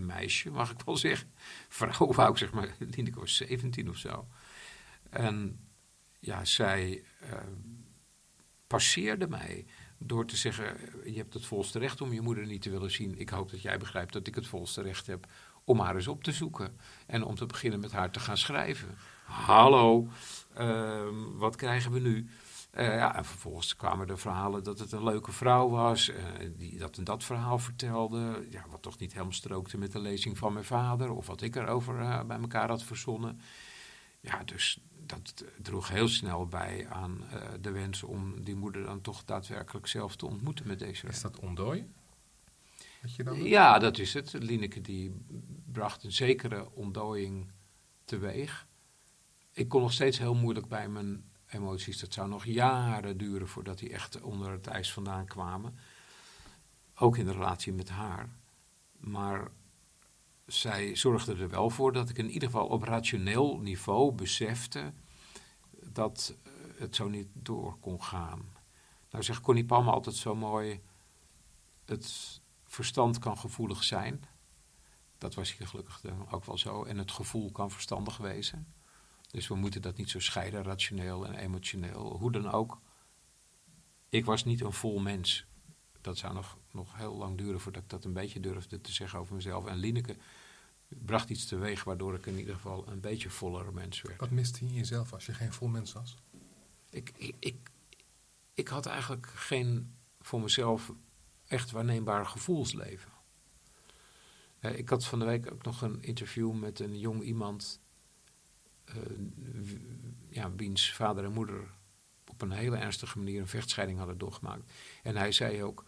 [0.00, 1.32] meisje, mag ik wel zeggen.
[1.68, 2.74] Vrouw wou ik zeg maar.
[2.78, 4.26] Lineke was 17 of zo.
[5.10, 5.60] En
[6.18, 7.38] ja, zij uh,
[8.66, 9.66] passeerde mij
[9.98, 13.18] door te zeggen: Je hebt het volste recht om je moeder niet te willen zien.
[13.18, 15.26] Ik hoop dat jij begrijpt dat ik het volste recht heb
[15.64, 16.78] om haar eens op te zoeken.
[17.06, 18.98] En om te beginnen met haar te gaan schrijven.
[19.24, 20.08] Hallo,
[20.58, 22.28] uh, wat krijgen we nu?
[22.76, 26.16] Uh, ja, en vervolgens kwamen er verhalen dat het een leuke vrouw was, uh,
[26.56, 28.46] die dat en dat verhaal vertelde.
[28.50, 31.56] Ja, wat toch niet helemaal strookte met de lezing van mijn vader, of wat ik
[31.56, 33.40] erover uh, bij elkaar had verzonnen.
[34.20, 37.24] Ja, dus dat droeg heel snel bij aan
[37.60, 41.06] de wens om die moeder dan toch daadwerkelijk zelf te ontmoeten met deze.
[41.06, 41.94] Is dat ontdooien?
[43.34, 44.32] Ja, dat is het.
[44.32, 45.24] Lineke die
[45.72, 47.50] bracht een zekere ontdooiing
[48.04, 48.66] teweeg.
[49.52, 51.98] Ik kon nog steeds heel moeilijk bij mijn emoties.
[51.98, 55.78] Dat zou nog jaren duren voordat die echt onder het ijs vandaan kwamen.
[56.94, 58.28] Ook in de relatie met haar.
[58.98, 59.50] Maar
[60.46, 64.92] zij zorgde er wel voor dat ik in ieder geval op rationeel niveau besefte
[65.82, 66.34] dat
[66.76, 68.54] het zo niet door kon gaan.
[69.10, 70.80] Nou zegt Connie Palme altijd zo mooi:
[71.84, 74.24] het verstand kan gevoelig zijn.
[75.18, 76.84] Dat was hier gelukkig ook wel zo.
[76.84, 78.74] En het gevoel kan verstandig wezen.
[79.26, 82.16] Dus we moeten dat niet zo scheiden, rationeel en emotioneel.
[82.18, 82.80] Hoe dan ook.
[84.08, 85.46] Ik was niet een vol mens.
[86.00, 89.18] Dat zou nog, nog heel lang duren voordat ik dat een beetje durfde te zeggen
[89.18, 89.66] over mezelf.
[89.66, 90.16] En Lineke
[90.88, 94.20] bracht iets teweeg waardoor ik in ieder geval een beetje voller mens werd.
[94.20, 96.16] Wat miste je in jezelf als je geen vol mens was?
[96.90, 97.70] Ik, ik, ik,
[98.54, 100.92] ik had eigenlijk geen voor mezelf
[101.46, 103.10] echt waarneembaar gevoelsleven.
[104.60, 107.80] Uh, ik had van de week ook nog een interview met een jong iemand,
[110.28, 111.74] ja, wiens vader en moeder
[112.26, 114.72] op een hele ernstige manier een vechtscheiding hadden doorgemaakt.
[115.02, 115.84] En hij zei ook,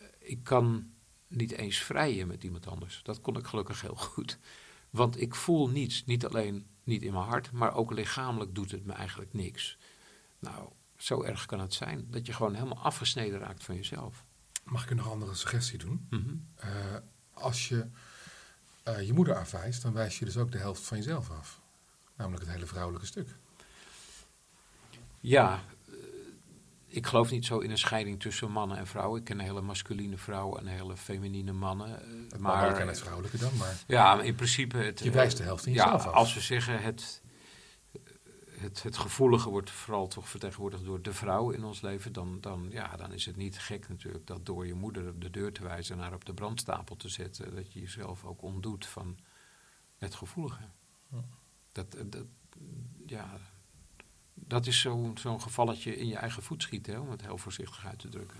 [0.00, 0.92] uh, ik kan
[1.26, 3.00] niet eens vrijen met iemand anders.
[3.02, 4.38] Dat kon ik gelukkig heel goed.
[4.90, 8.84] Want ik voel niets, niet alleen niet in mijn hart, maar ook lichamelijk doet het
[8.84, 9.78] me eigenlijk niks.
[10.38, 14.24] Nou, zo erg kan het zijn dat je gewoon helemaal afgesneden raakt van jezelf.
[14.64, 16.06] Mag ik een nog andere suggestie doen?
[16.10, 16.34] Mhm.
[16.64, 16.96] Uh,
[17.32, 17.88] als je
[18.88, 21.62] uh, je moeder afwijst, dan wijs je dus ook de helft van jezelf af.
[22.16, 23.36] Namelijk het hele vrouwelijke stuk.
[25.20, 25.94] Ja, uh,
[26.86, 29.18] ik geloof niet zo in een scheiding tussen mannen en vrouwen.
[29.18, 31.90] Ik ken een hele masculine vrouwen en hele feminine mannen.
[32.30, 33.82] Het maar en het vrouwelijke dan, maar.
[33.86, 34.76] Ja, in principe.
[34.76, 36.14] Het, je wijst de helft van jezelf ja, af.
[36.14, 37.22] Als we zeggen het
[38.64, 42.66] het, het gevoelige wordt vooral toch vertegenwoordigd door de vrouw in ons leven, dan, dan,
[42.70, 45.96] ja, dan is het niet gek natuurlijk dat door je moeder de deur te wijzen
[45.96, 49.18] en haar op de brandstapel te zetten, dat je jezelf ook ontdoet van
[49.98, 50.68] het gevoelige.
[51.10, 51.24] Ja.
[51.74, 52.26] Dat, dat,
[53.06, 53.38] ja,
[54.34, 57.86] dat is zo'n zo'n gevalletje in je eigen voet schieten, hè, om het heel voorzichtig
[57.86, 58.38] uit te drukken.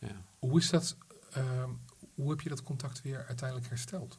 [0.00, 0.24] Ja.
[0.38, 0.96] Hoe is dat,
[1.36, 1.64] uh,
[2.14, 4.18] hoe heb je dat contact weer uiteindelijk hersteld?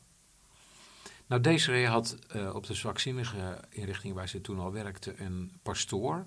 [1.28, 6.26] Nou, Desiree had uh, op de zwakzinnige inrichting waar ze toen al werkte een pastoor.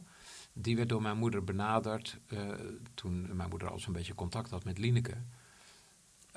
[0.53, 2.51] Die werd door mijn moeder benaderd uh,
[2.95, 5.23] toen mijn moeder al zo'n beetje contact had met Lineke.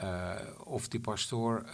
[0.04, 1.66] Uh, of die pastoor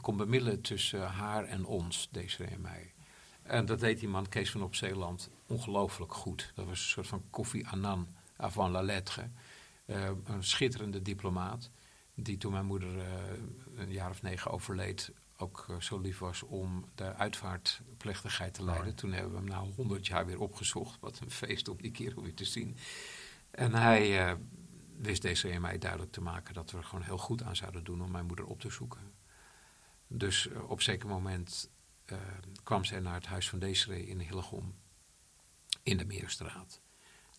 [0.00, 2.92] kon bemiddelen tussen haar en ons, Desiree en mij.
[3.42, 6.52] En dat deed die man, Kees van Op Zeeland, ongelooflijk goed.
[6.54, 9.28] Dat was een soort van Kofi Annan avant la lettre.
[9.86, 11.70] een schitterende diplomaat,
[12.14, 12.88] die toen mijn moeder
[13.76, 18.94] een jaar of negen overleed, ook uh, zo lief was om de uitvaartplechtigheid te leiden.
[18.94, 21.00] Toen hebben we hem na honderd jaar weer opgezocht.
[21.00, 22.76] Wat een feest om die kerel weer te zien.
[23.50, 24.36] En hij
[24.98, 28.02] wist en mij duidelijk te maken dat we er gewoon heel goed aan zouden doen
[28.02, 29.14] om mijn moeder op te zoeken.
[30.06, 31.70] Dus uh, op zeker moment
[32.62, 34.74] kwam zij naar het huis van Desiree in Hillegom.
[35.82, 36.80] In de Meerstraat.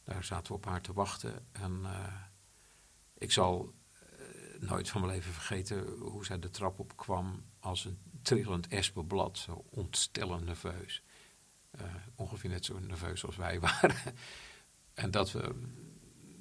[0.03, 1.47] Daar zaten we op haar te wachten.
[1.51, 1.85] En
[3.17, 3.73] ik zal
[4.59, 9.37] nooit van mijn leven vergeten hoe zij de trap op kwam als een trillend espenblad,
[9.37, 11.03] zo ontstellend nerveus.
[12.15, 14.15] Ongeveer net zo nerveus als wij waren.
[14.93, 15.55] en dat we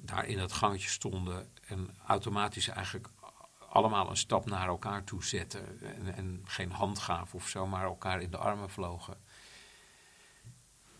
[0.09, 3.09] daar in dat gangetje stonden en automatisch eigenlijk
[3.69, 5.81] allemaal een stap naar elkaar toe zetten.
[5.81, 9.17] En, en geen hand gaven of zo, maar elkaar in de armen vlogen.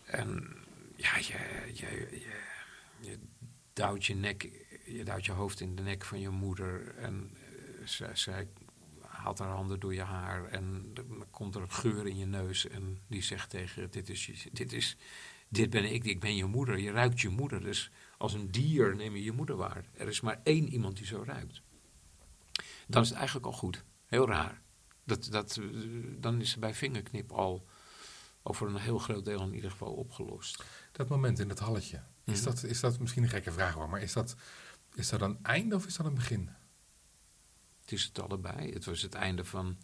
[0.04, 0.56] En
[0.96, 2.40] ja, je, je, je,
[3.00, 3.18] je
[3.72, 4.50] duwt je nek,
[4.84, 6.96] je duwt je hoofd in de nek van je moeder.
[6.96, 8.48] En uh, zij, zij
[9.00, 10.44] haalt haar handen door je haar.
[10.44, 12.68] En dan komt er een geur in je neus.
[12.68, 14.96] En die zegt tegen dit is, dit is,
[15.48, 16.78] dit ben ik, ik ben je moeder.
[16.78, 17.60] Je ruikt je moeder.
[17.60, 17.90] Dus
[18.20, 19.84] als een dier neem je je moeder waar.
[19.92, 21.62] Er is maar één iemand die zo ruikt.
[22.86, 23.84] Dan is het eigenlijk al goed.
[24.06, 24.62] Heel raar.
[25.04, 25.64] Dat, dat, eh,
[26.18, 27.66] dan is het bij vingerknip al
[28.42, 30.64] over een heel groot deel in ieder geval opgelost.
[30.92, 32.44] Dat moment in het halletje, is, mhm.
[32.44, 34.36] dat, is dat misschien een gekke vraag hoor, maar is dat,
[34.94, 36.50] is dat een einde of is dat een begin?
[37.80, 38.72] Het is het allebei.
[38.72, 39.78] Het was het einde van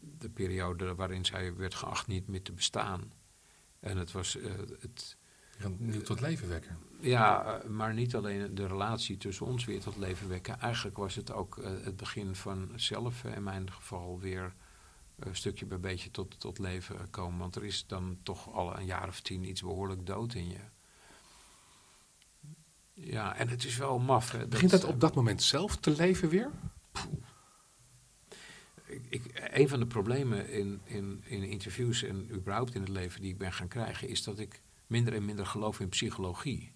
[0.00, 3.12] de periode waarin zij werd geacht niet meer te bestaan.
[3.80, 5.16] En het was uh, het...
[5.78, 6.78] Nieuw tot leven wekken.
[7.04, 10.60] Ja, eh, maar niet alleen de relatie tussen ons weer tot leven wekken.
[10.60, 14.54] Eigenlijk was het ook uh, het begin van zelf, in mijn geval, weer
[15.18, 17.38] een stukje bij beetje tot, tot leven komen.
[17.38, 20.60] Want er is dan toch al een jaar of tien iets behoorlijk dood in je.
[22.92, 24.30] Ja, en het is wel maf.
[24.30, 26.50] Hè, Begint dat, op dat moment zelf te leven weer?
[29.08, 33.30] Ik, een van de problemen in, in, in interviews en überhaupt in het leven die
[33.30, 36.73] ik ben gaan krijgen, is dat ik minder en minder geloof in psychologie.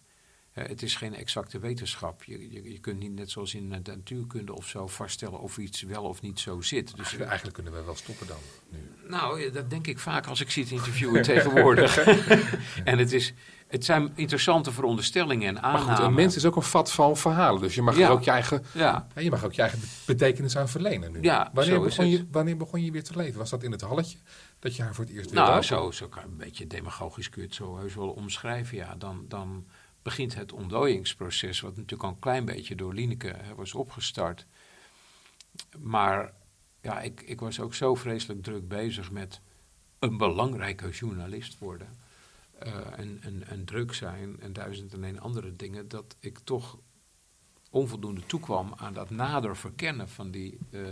[0.66, 2.24] Het is geen exacte wetenschap.
[2.24, 5.82] Je, je, je, kunt niet net zoals in de natuurkunde of zo vaststellen of iets
[5.82, 6.96] wel of niet zo zit.
[6.96, 8.36] Dus eigenlijk, kunnen we wel stoppen dan.
[8.70, 8.78] Nu.
[9.08, 11.98] Nou, dat denk ik vaak als ik zie het interviewen tegenwoordig.
[12.84, 13.34] en het, is,
[13.66, 15.86] het zijn interessante veronderstellingen en aannames.
[15.86, 17.60] Maar goed, een mens is ook een vat van verhalen.
[17.60, 19.06] Dus je mag ook je eigen, ja.
[19.16, 21.22] je mag ook je eigen betekenis aan verlenen nu.
[21.22, 23.38] Ja, wanneer, begon je, wanneer begon je weer te leven?
[23.38, 24.18] Was dat in het halletje
[24.58, 27.46] dat je haar voor het eerst weer Nou, zo, zo een beetje demagogisch kun je
[27.46, 28.76] het zo heus wel omschrijven.
[28.76, 29.24] Ja, dan...
[29.28, 29.66] dan
[30.02, 34.46] begint het ontdooiingsproces, wat natuurlijk al een klein beetje door Lineke was opgestart.
[35.78, 36.32] Maar
[36.80, 39.40] ja, ik, ik was ook zo vreselijk druk bezig met
[39.98, 41.88] een belangrijke journalist worden.
[42.66, 46.78] Uh, en, en, en druk zijn en duizend en een andere dingen, dat ik toch
[47.70, 50.88] onvoldoende toekwam aan dat nader verkennen van die uh,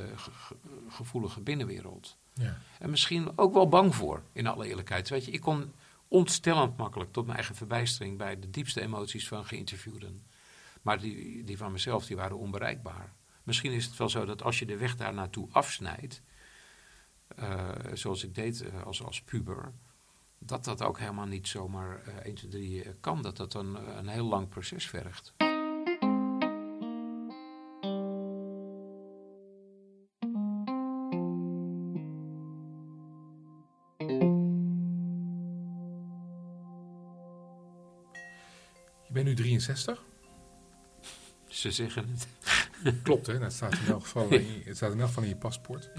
[0.89, 2.17] gevoelige binnenwereld.
[2.33, 2.59] Ja.
[2.79, 5.09] En misschien ook wel bang voor, in alle eerlijkheid.
[5.09, 5.73] Weet je, ik kon
[6.09, 10.27] ontstellend makkelijk tot mijn eigen verbijstering bij de diepste emoties van geïnterviewden.
[10.83, 13.15] Maar die, die van mezelf, die waren onbereikbaar.
[13.43, 16.23] Misschien is het wel zo dat als je de weg daar naartoe afsnijdt,
[17.39, 19.73] uh, zoals ik deed uh, als, als puber,
[20.39, 23.23] dat dat ook helemaal niet zomaar uh, 1, 2, 3 kan.
[23.23, 25.35] Dat dat een, een heel lang proces vergt.
[39.67, 40.05] Ben nu 63.
[41.49, 42.29] Ze zeggen het.
[43.03, 43.39] Klopt, hè?
[43.39, 45.91] Dat staat in elk geval in het staat in elk geval in je paspoort.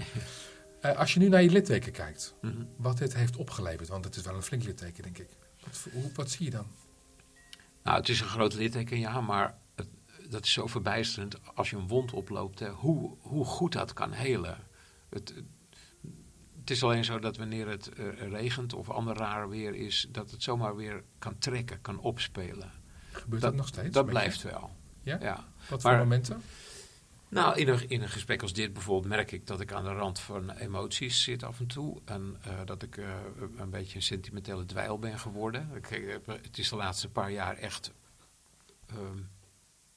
[0.82, 2.64] Uh, als je nu naar je litteken kijkt, mhm.
[2.76, 5.28] wat dit heeft opgeleverd, want het is wel een flink litteken, denk ik.
[5.64, 6.66] Wat, hoe, wat zie je dan?
[7.82, 9.88] Nou, het is een groot litteken, ja, maar het,
[10.30, 14.12] dat is zo verbijsterend als je een wond oploopt, hè, hoe, hoe goed dat kan
[14.12, 14.58] helen.
[15.08, 15.34] Het,
[16.60, 20.30] het is alleen zo dat wanneer het uh, regent of ander raar weer is, dat
[20.30, 22.72] het zomaar weer kan trekken, kan opspelen.
[23.20, 23.94] Gebeurt dat, nog steeds?
[23.94, 24.70] Dat blijft wel.
[25.02, 25.18] Ja?
[25.20, 25.44] ja.
[25.68, 26.42] Wat voor momenten?
[27.28, 29.92] Nou, in een, in een gesprek als dit bijvoorbeeld merk ik dat ik aan de
[29.92, 32.00] rand van emoties zit af en toe.
[32.04, 33.08] En uh, dat ik uh,
[33.56, 35.70] een beetje een sentimentele dweil ben geworden.
[35.74, 37.92] Ik, het is de laatste paar jaar echt...
[38.92, 39.28] Um,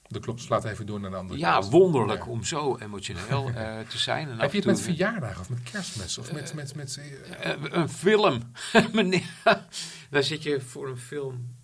[0.08, 3.98] de klok slaat even door naar de andere Ja, wonderlijk om zo emotioneel uh, te
[3.98, 4.30] zijn.
[4.30, 6.18] En Heb je het met verjaardagen of met kerstmis?
[6.18, 7.00] Of met, met, met,
[7.72, 8.52] een film.
[10.10, 11.56] Daar zit je voor een film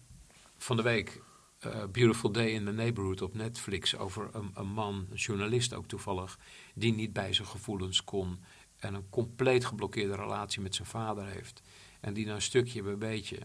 [0.58, 1.22] van de week
[1.66, 5.88] uh, Beautiful Day in the Neighborhood op Netflix over een, een, man, een journalist ook
[5.88, 6.40] toevallig,
[6.74, 8.40] die niet bij zijn gevoelens kon
[8.78, 11.62] en een compleet geblokkeerde relatie met zijn vader heeft.
[12.00, 13.40] En die een stukje bij beetje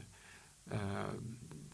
[0.72, 0.78] uh,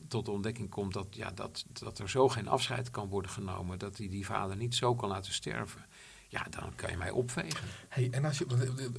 [0.09, 3.78] tot de ontdekking komt dat, ja, dat, dat er zo geen afscheid kan worden genomen,
[3.78, 5.86] dat hij die vader niet zo kan laten sterven
[6.29, 7.66] ja, dan kan je mij opvegen.
[7.89, 8.47] Hey, en als je,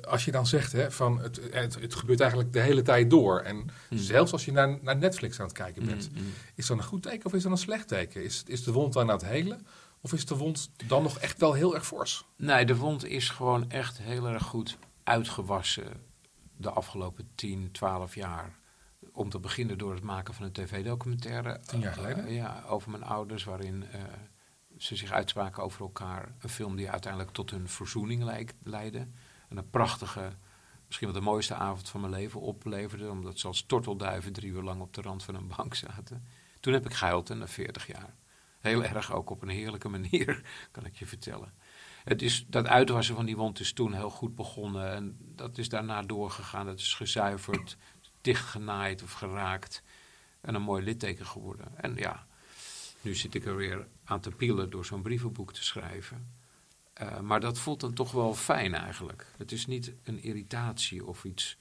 [0.07, 3.39] als je dan zegt, hè, van het, het, het gebeurt eigenlijk de hele tijd door.
[3.39, 3.97] En hmm.
[3.97, 6.33] zelfs als je naar, naar Netflix aan het kijken bent, hmm, hmm.
[6.55, 8.23] is dat een goed teken of is dat een slecht teken?
[8.23, 9.67] Is, is de wond dan aan het helen?
[10.01, 12.25] Of is de wond dan nog echt wel heel erg fors?
[12.35, 16.07] Nee, de wond is gewoon echt heel erg goed uitgewassen
[16.59, 18.57] de afgelopen 10, 12 jaar.
[19.11, 21.59] Om te beginnen door het maken van een tv-documentaire.
[21.65, 22.27] Tien jaar geleden?
[22.27, 23.85] Uh, ja, over mijn ouders, waarin...
[23.95, 24.01] Uh,
[24.79, 26.35] ze zich uitspraken over elkaar.
[26.39, 28.23] Een film die uiteindelijk tot hun verzoening
[28.63, 29.07] leidde.
[29.49, 30.31] En een prachtige
[30.85, 33.09] misschien wel de mooiste avond van mijn leven opleverde.
[33.09, 36.25] Omdat ze als tortelduiven drie uur lang op de rand van een bank zaten.
[36.59, 38.15] Toen heb ik gehuild na 40 jaar.
[38.59, 41.53] Heel erg ook op een heerlijke manier, kan ik je vertellen.
[42.03, 44.93] Het is, dat uitwassen van die wond is toen heel goed begonnen.
[44.93, 46.65] En dat is daarna doorgegaan.
[46.65, 47.77] Dat is gezuiverd,
[48.21, 49.83] dichtgenaaid of geraakt.
[50.41, 51.77] En een mooi litteken geworden.
[51.77, 52.27] En ja,
[53.01, 56.27] nu zit ik er weer aan te pielen door zo'n brievenboek te schrijven.
[57.01, 59.25] Uh, maar dat voelt dan toch wel fijn eigenlijk.
[59.37, 61.57] Het is niet een irritatie of iets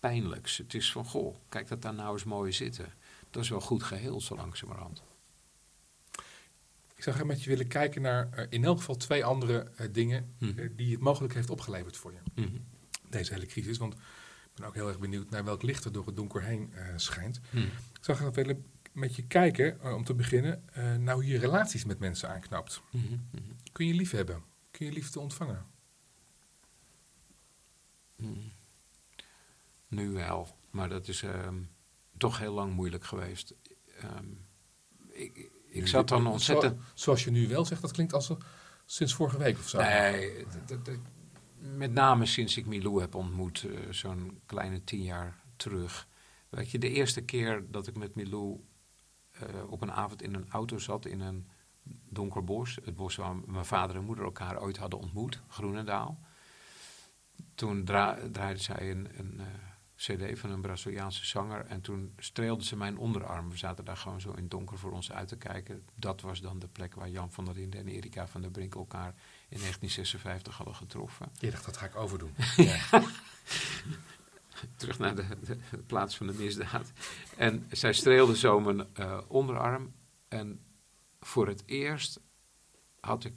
[0.00, 0.56] pijnlijks.
[0.56, 2.92] Het is van, goh, kijk dat daar nou eens mooi zitten.
[3.30, 5.02] Dat is wel goed geheel, zo langzamerhand.
[6.94, 9.86] Ik zou graag met je willen kijken naar uh, in elk geval twee andere uh,
[9.92, 10.68] dingen Mhm.
[10.76, 12.42] die het mogelijk heeft opgeleverd voor je.
[12.42, 12.56] Mhm.
[13.08, 13.78] Deze hele crisis.
[13.78, 14.00] Want ik
[14.54, 17.40] ben ook heel erg benieuwd naar welk licht er door het donker heen eh, schijnt.
[17.50, 17.64] Mhm.
[17.64, 20.64] Ik zou graag willen met je kijken, eh, om te beginnen,
[20.98, 22.82] naar hoe je relaties met mensen aanknapt.
[22.92, 23.04] Mhm.
[23.12, 23.42] Mhm.
[23.72, 24.42] Kun je lief hebben?
[24.70, 25.66] Kun je liefde ontvangen?
[28.16, 28.38] Mhm.
[29.88, 31.62] Nu wel, maar dat is ehm,
[32.16, 33.54] toch heel lang moeilijk geweest.
[34.00, 34.26] Ehm,
[35.08, 36.76] ik, ik zat dan ontzettend...
[36.80, 38.36] Zo- zoals je nu wel zegt, dat klinkt als eh,
[38.84, 39.78] sinds vorige week of zo.
[39.80, 40.44] Nee,
[41.58, 46.08] met name sinds ik Milou heb ontmoet, zo'n kleine tien jaar terug.
[46.48, 48.60] Weet je, de eerste keer dat ik met Milou
[49.68, 51.46] op een avond in een auto zat in een
[52.08, 56.18] donker bos, het bos waar mijn vader en moeder elkaar ooit hadden ontmoet, Groenendaal.
[57.54, 59.46] Toen dra draaide zij een, een eh,
[59.96, 63.50] cd van een Braziliaanse zanger en toen streelde ze mijn onderarm.
[63.50, 65.86] We zaten daar gewoon zo in het donker voor ons uit te kijken.
[65.94, 68.74] Dat was dan de plek waar Jan van der Linden en Erika van der Brink
[68.74, 69.14] elkaar
[69.48, 71.28] in 1956 hadden getroffen.
[71.38, 72.34] Je dacht, dat ga ik overdoen.
[72.56, 73.02] ja.
[74.76, 75.24] Terug naar de,
[75.86, 76.92] plaats van de misdaad.
[77.36, 79.94] En zij streelde zo mijn eh, onderarm.
[80.28, 80.64] En
[81.20, 82.20] voor het eerst
[83.00, 83.34] had ik,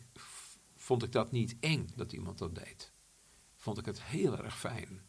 [0.76, 2.91] vond ik dat niet eng dat iemand dat deed.
[3.55, 5.01] Vond ik het heel erg fijn.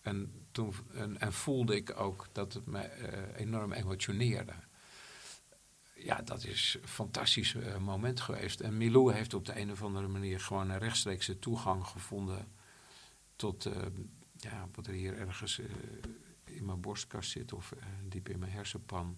[0.00, 4.54] En, toen, en, en voelde ik ook dat het me eh, enorm emotioneerde.
[5.94, 8.60] Ja, dat is een fantastisch eh, moment geweest.
[8.60, 12.52] En Milou heeft op de een of andere manier gewoon een rechtstreekse toegang gevonden
[13.36, 13.68] tot
[14.42, 15.66] ja, wat er hier ergens eh,
[16.44, 19.16] in mijn borstkast zit of eh, diep in mijn hersenpan.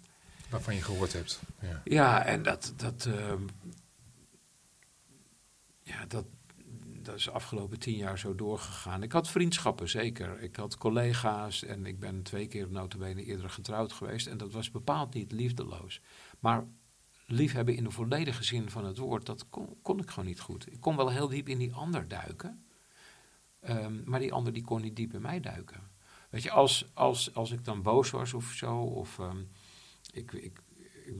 [0.50, 1.42] Waarvan je gehoord hebt.
[1.60, 1.80] Ja.
[1.84, 3.42] Ja, en dat, dat, ehm,
[5.82, 6.24] ja, dat,
[7.02, 9.02] dat is de afgelopen tien jaar zo doorgegaan.
[9.02, 10.40] Ik had vriendschappen, zeker.
[10.40, 14.26] Ik had collega's en ik ben twee keer notabene eerder getrouwd geweest.
[14.26, 16.00] En dat was bepaald niet liefdeloos.
[16.40, 16.64] Maar
[17.26, 20.72] liefhebben in de volledige zin van het woord, dat kon, kon ik gewoon niet goed.
[20.72, 22.64] Ik kon wel heel diep in die ander duiken.
[23.62, 25.90] Ehm, maar die ander die kon niet diep in mij duiken.
[26.30, 29.42] Weet je, als, als, als ik dan boos was of zo, of ehm,
[30.12, 30.62] ik, ik,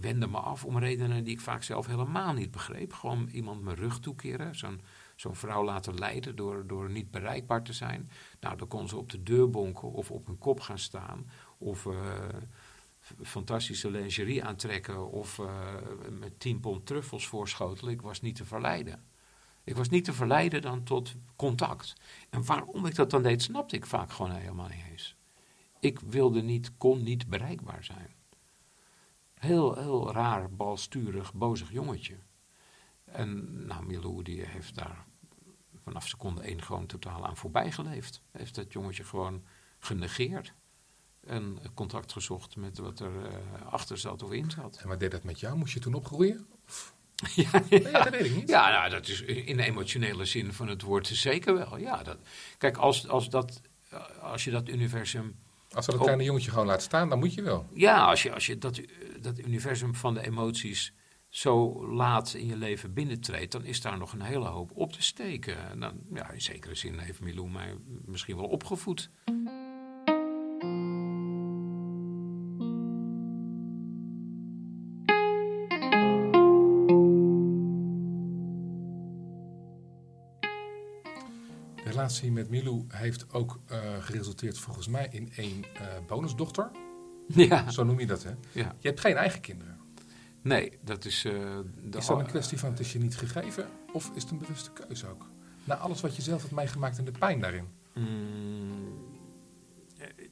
[0.00, 2.92] wendde me af om redenen die ik vaak zelf helemaal niet begreep.
[2.92, 4.80] Gewoon iemand mijn rug toekeren, zo'n
[5.16, 8.10] zo'n vrouw laten leiden door, door niet bereikbaar te zijn.
[8.40, 11.30] Nou, dan kon ze op de deur bonken of op hun kop gaan staan.
[11.58, 12.26] Of eh,
[13.22, 15.76] fantastische lingerie aantrekken of eh,
[16.10, 17.92] met 10 pond truffels voorschotelen.
[17.92, 19.11] Ik was niet te verleiden.
[19.64, 21.94] Ik was niet te verleiden dan tot contact.
[22.30, 25.16] En waarom ik dat dan deed, snapte ik vaak gewoon helemaal niet eens.
[25.80, 28.14] Ik wilde niet, kon niet bereikbaar zijn.
[29.34, 32.18] Heel, heel raar, balsturig, bozig jongetje.
[33.04, 35.04] En nou, Milou die heeft daar
[35.82, 38.22] vanaf seconde één gewoon totaal aan voorbij geleefd.
[38.30, 39.42] Heeft dat jongetje gewoon
[39.78, 40.54] genegeerd.
[41.20, 44.76] En contact gezocht met wat er eh, achter zat of in zat.
[44.76, 45.56] En wat deed dat met jou?
[45.56, 46.46] Moest je toen opgroeien?
[47.34, 48.48] Ja, Ja, dat weet ik niet.
[48.48, 51.76] Ja, nou, dat is in de emotionele zin van het woord zeker wel.
[51.76, 52.18] Ja, dat,
[52.58, 53.60] kijk, als, als, dat,
[54.20, 55.34] als je dat universum.
[55.72, 57.66] Als dat kleine jongetje gewoon laat staan, dan moet je wel.
[57.74, 58.80] Ja, als je, als je dat,
[59.20, 60.92] dat universum van de emoties
[61.28, 65.02] zo laat in je leven binnentreedt, dan is daar nog een hele hoop op te
[65.02, 65.70] steken.
[65.70, 69.10] En dan, ja, in zekere zin heeft Milou mij misschien wel opgevoed.
[82.12, 86.70] Relatie met Milou heeft ook eh, geresulteerd volgens mij in één eh, bonusdochter.
[87.26, 88.30] Ja, Zo noem je dat, hè?
[88.52, 88.74] ja.
[88.78, 89.78] Je hebt geen eigen kinderen.
[90.42, 91.20] Nee, dat is.
[91.22, 93.66] de Is dat een kwestie van het is je niet gegeven?
[93.92, 95.26] Of is het een bewuste keuze ook?
[95.64, 97.64] Na alles wat je zelf hebt meegemaakt en de pijn daarin.
[97.94, 98.98] Mm,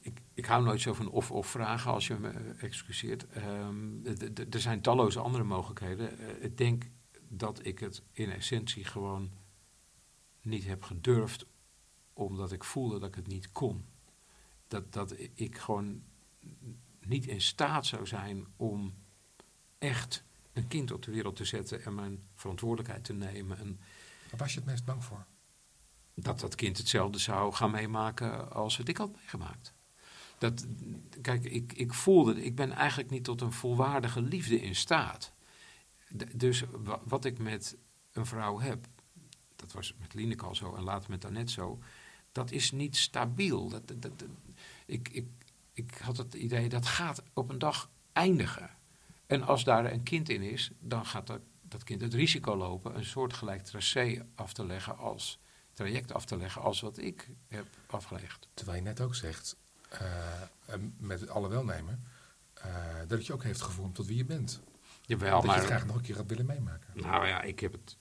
[0.01, 3.25] ik, ik hou nooit zo van of-of vragen als je me excuseert.
[4.33, 6.09] D- er zijn talloze andere mogelijkheden.
[6.43, 6.83] Ik denk
[7.29, 9.31] dat ik het in essentie gewoon
[10.41, 11.45] niet heb gedurfd,
[12.13, 13.85] omdat ik voelde dat ik het niet kon.
[14.67, 16.03] Dat, dat ik gewoon
[16.99, 18.93] niet in staat zou zijn om
[19.77, 23.57] echt een kind op de wereld te zetten en mijn verantwoordelijkheid te nemen.
[23.57, 23.79] En
[24.29, 25.25] Waar was je het meest bang voor?
[26.13, 29.73] dat dat kind hetzelfde zou gaan meemaken als het ik had meegemaakt.
[30.37, 30.65] Dat,
[31.21, 35.33] kijk, ik, ik voelde, ik ben eigenlijk niet tot een volwaardige liefde in staat.
[36.35, 36.63] dus
[37.03, 37.77] wat ik met
[38.11, 38.87] een vrouw heb,
[39.55, 41.79] dat was met Lineke al zo en later met Annette zo,
[42.31, 43.69] dat is niet stabiel.
[43.69, 44.13] Dat, dat, dat,
[44.85, 45.27] ik, ik,
[45.73, 48.69] ik had het idee dat gaat op een dag eindigen.
[49.25, 52.95] En als daar een kind in is, dan gaat dat, dat kind het risico lopen
[52.95, 55.39] een soortgelijk tracé af te leggen als
[55.73, 58.47] traject af te leggen als wat ik heb afgelegd.
[58.53, 59.55] Terwijl je net ook zegt,
[59.93, 59.99] uh,
[60.97, 62.03] met alle welnemen,
[62.65, 64.61] uh, dat het je ook heeft gevormd tot wie je bent.
[65.01, 65.55] Jawel, dat maar...
[65.55, 66.89] je het graag nog een keer had willen meemaken.
[66.93, 67.97] Nou ja, ik heb het...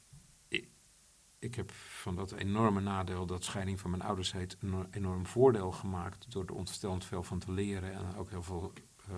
[1.40, 4.56] Ik, heb van dat enorme nadeel dat scheiding van mijn ouders heet...
[4.60, 8.72] een enorm voordeel gemaakt door er ontstellend veel van te leren en ook heel veel...
[9.10, 9.16] Uh,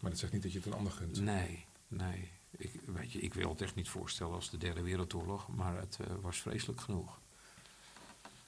[0.00, 1.20] maar dat zegt niet dat je het een ander gunt.
[1.20, 2.30] Nee, nee.
[2.50, 5.98] Ik, weet je, ik wil het echt niet voorstellen als de derde wereldoorlog, maar het
[6.20, 7.20] was vreselijk genoeg.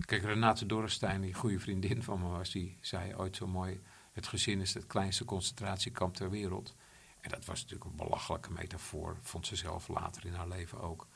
[0.04, 3.80] Kijk, Renate Dorrestein, die goede vriendin van me was, die zei ooit zo mooi:
[4.12, 6.74] Het gezin is het kleinste concentratiekamp ter wereld.
[7.20, 11.06] En dat was natuurlijk een belachelijke metafoor, vond ze zelf later in haar leven ook.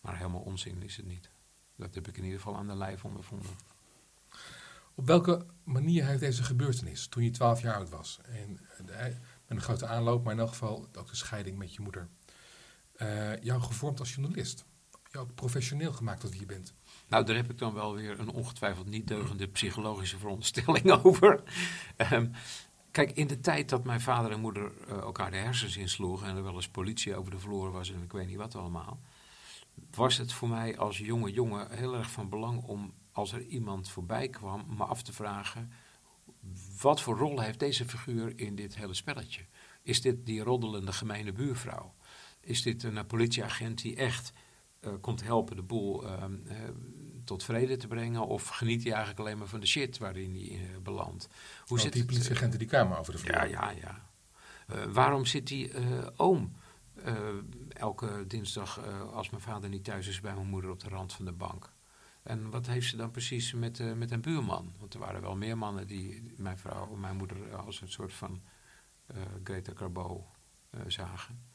[0.00, 1.30] Maar helemaal onzin is het niet.
[1.78, 3.50] Dat heb ik in ieder geval aan de lijf ondervonden.
[4.94, 9.60] Op welke manier heeft deze gebeurtenis, toen je 12 jaar oud was, en met een
[9.60, 12.08] grote aanloop, maar in elk geval ook de scheiding met je moeder,
[12.96, 14.64] uh, jou gevormd als journalist?
[15.10, 16.74] Jou professioneel gemaakt tot wie je bent?
[17.08, 21.42] Nou, daar heb ik dan wel weer een ongetwijfeld niet deugende psychologische veronderstelling over.
[22.12, 22.32] Um,
[22.90, 26.36] kijk, in de tijd dat mijn vader en moeder uh, elkaar de hersens insloegen en
[26.36, 29.00] er wel eens politie over de vloer was en ik weet niet wat allemaal,
[29.90, 33.90] was het voor mij als jonge jongen heel erg van belang om, als er iemand
[33.90, 35.72] voorbij kwam, me af te vragen:
[36.80, 39.46] wat voor rol heeft deze figuur in dit hele spelletje?
[39.82, 41.94] Is dit die roddelende gemeene buurvrouw?
[42.40, 44.32] Is dit een politieagent die echt
[44.80, 46.54] uh, komt helpen de boel uh, uh,
[47.24, 48.26] tot vrede te brengen?
[48.26, 51.28] Of geniet hij eigenlijk alleen maar van de shit waarin hij belandt?
[51.66, 53.34] Hoe oh, zit die politieagenten die kamer over de vloer?
[53.34, 53.70] Ja, ja,
[54.66, 54.90] ja.
[54.92, 55.70] waarom zit die
[56.16, 56.52] oom
[57.78, 58.80] elke dinsdag,
[59.12, 61.72] als mijn vader niet thuis is, bij mijn moeder op de rand van de bank?
[62.22, 64.72] En wat heeft ze dan precies met, met een buurman?
[64.78, 68.42] Want er waren wel meer mannen die mijn vrouw, mijn moeder als een soort van
[69.44, 70.26] Greta Garbo
[70.86, 71.46] zagen.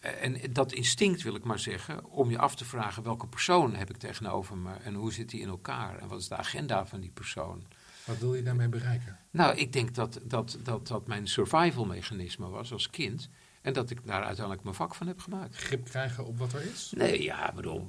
[0.00, 3.90] En dat instinct wil ik maar zeggen, om je af te vragen welke persoon heb
[3.90, 7.00] ik tegenover me en hoe zit die in elkaar en wat is de agenda van
[7.00, 7.66] die persoon.
[8.04, 9.18] Wat wil je daarmee bereiken?
[9.30, 13.28] Nou, ik denk dat dat, dat, dat mijn survival mechanisme was als kind.
[13.68, 15.56] En dat ik daar uiteindelijk mijn vak van heb gemaakt.
[15.56, 16.92] Grip krijgen op wat er is?
[16.96, 17.86] Nee, ja, bedoel,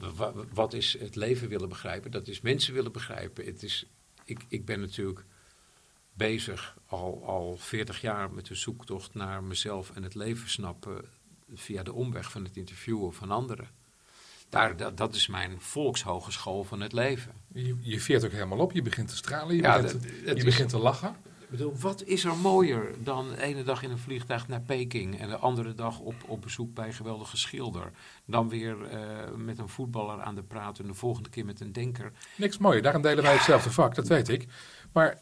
[0.53, 2.11] wat is het leven willen begrijpen?
[2.11, 3.45] Dat is mensen willen begrijpen.
[3.45, 3.85] Het is,
[4.23, 5.23] ik, ik ben natuurlijk
[6.13, 11.05] bezig al, al 40 jaar met de zoektocht naar mezelf en het leven snappen
[11.53, 13.67] via de omweg van het interviewen van anderen.
[14.49, 17.33] Daar, dat, dat is mijn volkshogeschool van het leven.
[17.53, 20.69] Je, je veert ook helemaal op, je begint te stralen, je, begint, dat, je begint
[20.69, 21.15] te lachen.
[21.49, 25.29] Bedoel, wat is er mooier dan de ene dag in een vliegtuig naar Peking en
[25.29, 27.91] de andere dag op, op bezoek bij een geweldige schilder?
[28.25, 31.71] Dan weer uh, met een voetballer aan de praat en de volgende keer met een
[31.71, 32.11] denker.
[32.35, 34.47] Niks mooier, daarom delen wij hetzelfde vak, dat weet ik.
[34.91, 35.21] Maar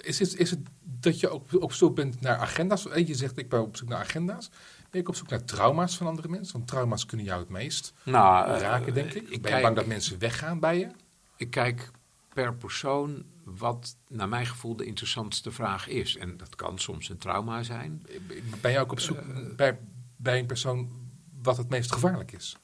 [0.00, 2.82] is het, is het dat je ook op zoek bent naar agenda's?
[2.82, 4.50] Je zegt ik ben op zoek naar agenda's.
[4.90, 6.52] Ben ik op zoek naar trauma's van andere mensen?
[6.52, 9.28] Want trauma's kunnen jou het meest nou, eh, raken, denk ik.
[9.28, 10.88] ik ben je bang dat mensen weggaan bij je?
[11.36, 11.90] Ik kijk
[12.32, 16.16] per persoon wat naar mijn gevoel de interessantste vraag is.
[16.16, 18.06] En dat kan soms een trauma zijn.
[18.60, 19.78] Ben je ook op zoek uh, bij,
[20.16, 20.90] bij een persoon
[21.42, 22.56] wat het meest gevaarlijk is?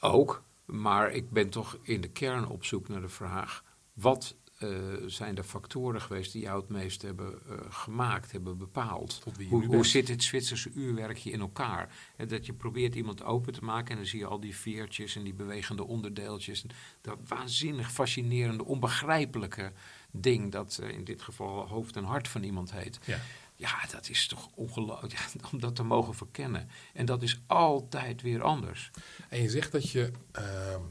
[0.00, 3.64] Ook, maar ik ben toch in de kern op zoek naar de vraag...
[3.92, 9.22] wat uh, zijn de factoren geweest die jou het meest hebben uh, gemaakt, hebben bepaald.
[9.48, 11.94] Hoe, hoe, zit het Zwitserse uurwerkje in elkaar?
[12.16, 15.16] He, dat je probeert iemand open te maken en dan zie je al die veertjes
[15.16, 16.64] en die bewegende onderdeeltjes.
[17.00, 19.72] Dat waanzinnig fascinerende, onbegrijpelijke
[20.10, 22.98] ding dat uh, in dit geval hoofd en hart van iemand heet.
[23.04, 23.18] Ja.
[23.56, 26.68] Ja, dat is toch ongelooflijk ja, om dat te mogen verkennen.
[26.92, 28.90] En dat is altijd weer anders.
[29.28, 30.82] En je zegt dat je ehm,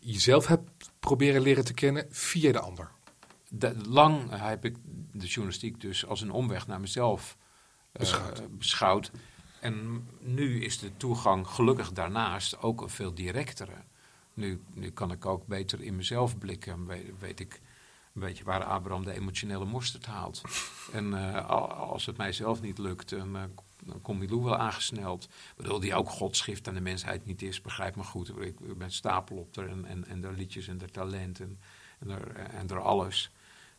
[0.00, 2.90] jezelf hebt proberen leren te kennen via de ander?
[3.88, 4.76] lang heb ik
[5.12, 7.36] de journalistiek dus als een omweg naar mezelf
[8.00, 9.10] uh, beschouwd.
[9.60, 13.84] En nu is de toegang gelukkig daarnaast ook een veel directere.
[14.34, 16.86] Nu, nu kan ik ook beter in mezelf blikken.
[16.86, 17.60] Weet, weet ik
[18.14, 20.42] een beetje waar Abraham de emotionele mosterd haalt.
[20.92, 23.42] en uh, als het mijzelf niet lukt, dan, uh,
[23.84, 25.24] dan komt Milou wel aangesneld.
[25.24, 28.40] Ik bedoel, die ook godsschrift aan de mensheid niet is, begrijp me goed.
[28.40, 31.60] Ik, ben stapel op er en, en, en de liedjes en de talenten
[31.98, 33.30] en, er, en er alles.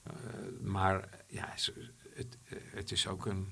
[0.08, 0.14] Uh,
[0.62, 1.54] maar ja,
[2.14, 3.48] het, het is ook een,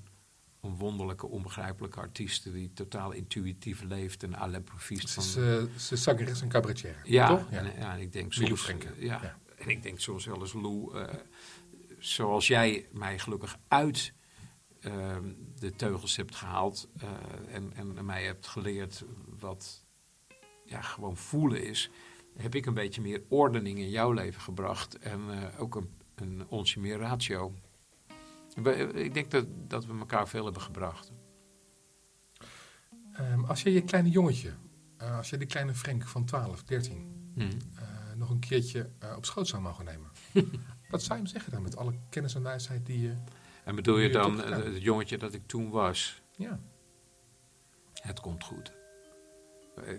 [0.62, 5.22] een wonderlijke, onbegrijpelijke artiest die totaal intuïtief leeft en à l'improviste.
[5.22, 7.52] Ze is uh, zangeres en cabaretier, ja, toch?
[7.52, 8.68] Ja, en, ja, ik denk soms...
[8.98, 11.16] ja, ja, en ik denk soms wel eens, Lou, eh,
[11.98, 14.14] zoals jij mij gelukkig uit
[14.80, 19.04] ehm, de teugels hebt gehaald eh, en, en mij hebt geleerd
[19.40, 19.86] wat
[20.66, 21.90] ja, gewoon voelen is,
[22.38, 26.48] heb ik een beetje meer ordening in jouw leven gebracht en eh, ook een, een
[26.48, 27.54] onsje meer ratio.
[28.94, 31.12] Ik denk dat, dat we elkaar veel hebben gebracht.
[33.14, 34.54] Ehm, als je je kleine jongetje,
[34.98, 37.50] als je die kleine Frank van 12, 13, Mhm.
[38.20, 40.12] Nog een keertje eh, op schoot zou mogen nemen.
[40.92, 43.16] Wat zou je hem zeggen dan met alle kennis en wijsheid die je...
[43.64, 46.22] En bedoel je dan het jongetje dat ik toen was?
[46.36, 46.60] Ja,
[47.94, 48.72] Het komt goed.
[49.76, 49.94] Eh,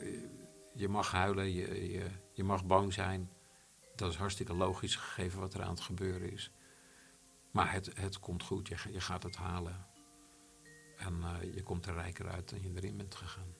[0.75, 3.31] Je mag huilen, je, je, je mag bang zijn.
[3.97, 6.51] Dat is hartstikke logisch gegeven wat er aan het gebeuren is.
[7.51, 9.87] Maar het, het komt goed, je, je gaat het halen.
[10.97, 13.55] En eh, je komt er rijker uit dan je erin bent gegaan.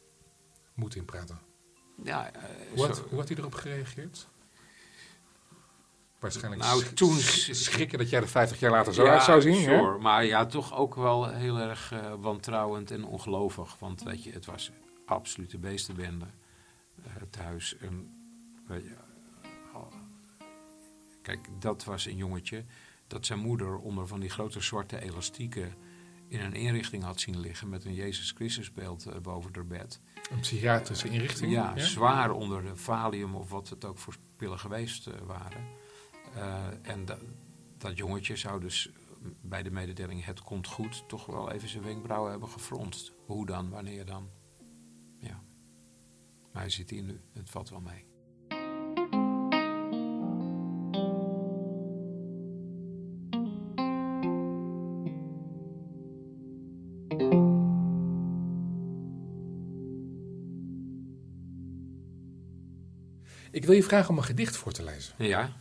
[0.75, 1.39] moet inpraten.
[2.05, 2.43] Ja, eh,
[2.75, 4.29] Hoe had, zo- hoe had hij erop gereageerd?
[6.21, 9.41] Waarschijnlijk Nou, toen- sch- schrikken dat jij er 50 jaar later zo Ja, uit zou
[9.41, 9.55] zien.
[9.55, 9.61] hè?
[9.61, 9.99] sure.
[9.99, 13.77] Maar ja, toch ook wel heel erg eh, wantrouwend en ongelovig.
[13.79, 14.71] Want weet je, het was
[15.07, 16.27] absolute beestenbende
[17.05, 17.77] eh, thuis.
[17.77, 18.11] En,
[18.67, 18.95] weet je,
[19.73, 19.93] al-
[21.23, 22.65] kijk, dat was een jongetje
[23.07, 25.75] dat zijn moeder onder van die grote zwarte elastieken
[26.29, 30.01] in een inrichting had zien liggen met een Jezus Christusbeeld eh, boven haar bed.
[30.31, 31.53] Een psychiatrische inrichting.
[31.53, 35.79] Ja, zwaar onder de valium of wat het ook voor pillen geweest eh, waren.
[36.35, 37.19] Eh, en da-
[37.79, 38.91] dat jongetje zou dus
[39.41, 43.13] bij de mededeling het komt goed toch wel even zijn wenkbrauwen hebben gefronst.
[43.27, 44.29] Hoe dan, wanneer dan?
[45.19, 45.43] Ja.
[46.53, 48.05] Maar hij zit hier nu, het valt wel mee.
[63.53, 65.15] Ik wil je vragen om een gedicht voor te lezen.
[65.19, 65.53] Ja,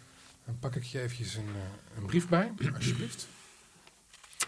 [0.49, 3.27] Dan pak ik je eventjes een, eh, een brief bij, alsjeblieft.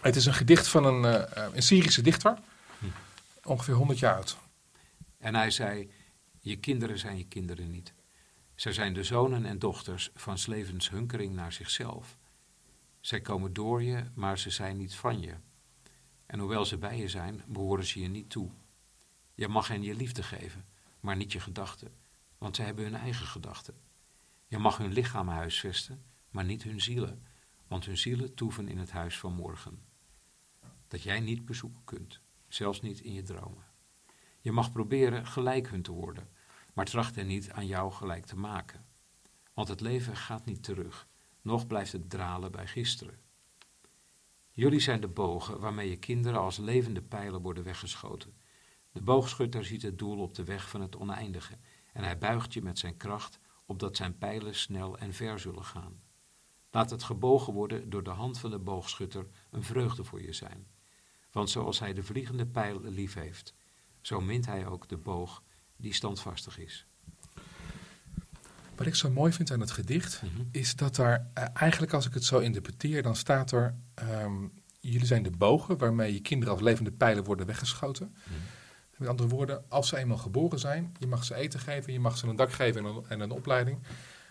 [0.00, 2.38] Het is een gedicht van een, eh, een Syrische dichter.
[3.42, 4.36] Ongeveer 100 jaar oud.
[5.18, 5.90] en hij zei,
[6.40, 7.92] je kinderen zijn je kinderen niet.
[8.54, 12.16] Zij zijn de zonen en dochters van 's levens hunkering naar zichzelf.
[13.00, 15.34] Zij komen door je, maar ze zijn niet van je.
[16.26, 18.50] En hoewel ze bij je zijn, behoren ze je niet toe.
[19.34, 20.64] Je mag hen je liefde geven,
[21.00, 21.94] maar niet je gedachten,
[22.38, 23.74] want ze hebben hun eigen gedachten.
[24.52, 27.22] Je mag hun lichaam huisvesten, maar niet hun zielen,
[27.66, 29.82] want hun zielen toeven in het huis van morgen.
[30.88, 33.64] Dat jij niet bezoeken kunt, zelfs niet in je dromen.
[34.40, 36.28] Je mag proberen gelijk hun te worden,
[36.72, 38.84] maar tracht hen niet aan jou gelijk te maken.
[39.54, 41.08] Want het leven gaat niet terug,
[41.42, 43.18] nog blijft het dralen bij gisteren.
[44.50, 48.34] Jullie zijn de bogen waarmee je kinderen als levende pijlen worden weggeschoten.
[48.92, 51.58] De boogschutter ziet het doel op de weg van het oneindige
[51.92, 53.40] en hij buigt je met zijn kracht,
[53.72, 56.00] opdat zijn pijlen snel en ver zullen gaan.
[56.70, 60.66] Laat het gebogen worden door de hand van de boogschutter een vreugde voor je zijn.
[61.30, 63.54] Want zoals hij de vliegende pijl lief heeft,
[64.00, 65.42] zo mint hij ook de boog
[65.76, 66.86] die standvastig is.
[68.76, 72.14] Wat ik zo mooi vind aan het gedicht, is dat daar eh, eigenlijk als ik
[72.14, 74.46] het zo interpreteer, dan staat er, ehm,
[74.80, 78.16] jullie zijn de bogen waarmee je kinderen als levende pijlen worden weggeschoten.
[79.02, 82.16] Met andere woorden, als ze eenmaal geboren zijn, je mag ze eten geven, je mag
[82.18, 83.78] ze een dak geven en een, en een opleiding,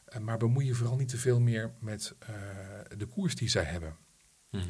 [0.05, 2.34] eh, maar bemoei je vooral niet te veel meer met eh,
[2.97, 3.95] de koers die zij hebben.
[4.51, 4.63] Mhm.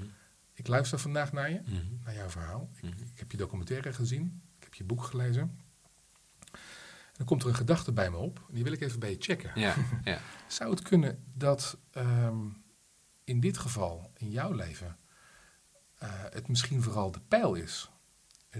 [0.54, 1.76] Ik luister vandaag naar je, Mhm.
[2.04, 2.70] naar jouw verhaal.
[2.76, 2.94] Ik, Mhm.
[3.14, 5.42] ik heb je documentaire gezien, ik heb je boek gelezen.
[5.42, 9.10] En dan komt er een gedachte bij me op, en die wil ik even bij
[9.10, 9.52] je checken.
[9.56, 10.20] Ja, ja.
[10.48, 12.48] Zou het kunnen dat ehm,
[13.24, 14.98] in dit geval, in jouw leven,
[15.98, 17.91] eh, het misschien vooral de pijl is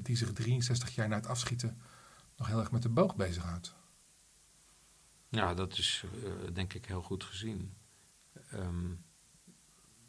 [0.02, 1.82] die zich 63 jaar na het afschieten
[2.38, 3.76] nog heel erg met de boog bezighoudt?
[5.32, 7.74] ja, dat is eh, denk ik heel goed gezien.
[8.50, 8.92] Ehm,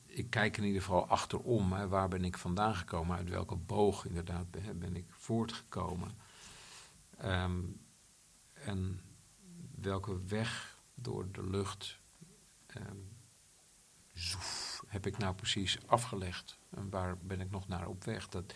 [0.06, 1.72] ik kijk in ieder geval achterom.
[1.72, 3.16] Hè, waar ben ik vandaan gekomen?
[3.16, 6.10] Uit welke boog inderdaad ben, ben ik voortgekomen?
[7.16, 7.60] Ehm,
[8.52, 9.00] en
[9.74, 11.98] welke weg door de lucht
[12.66, 12.96] ehm,
[14.12, 16.58] zoef, heb ik nou precies afgelegd?
[16.70, 18.28] En waar ben ik nog naar op weg?
[18.28, 18.54] Dat,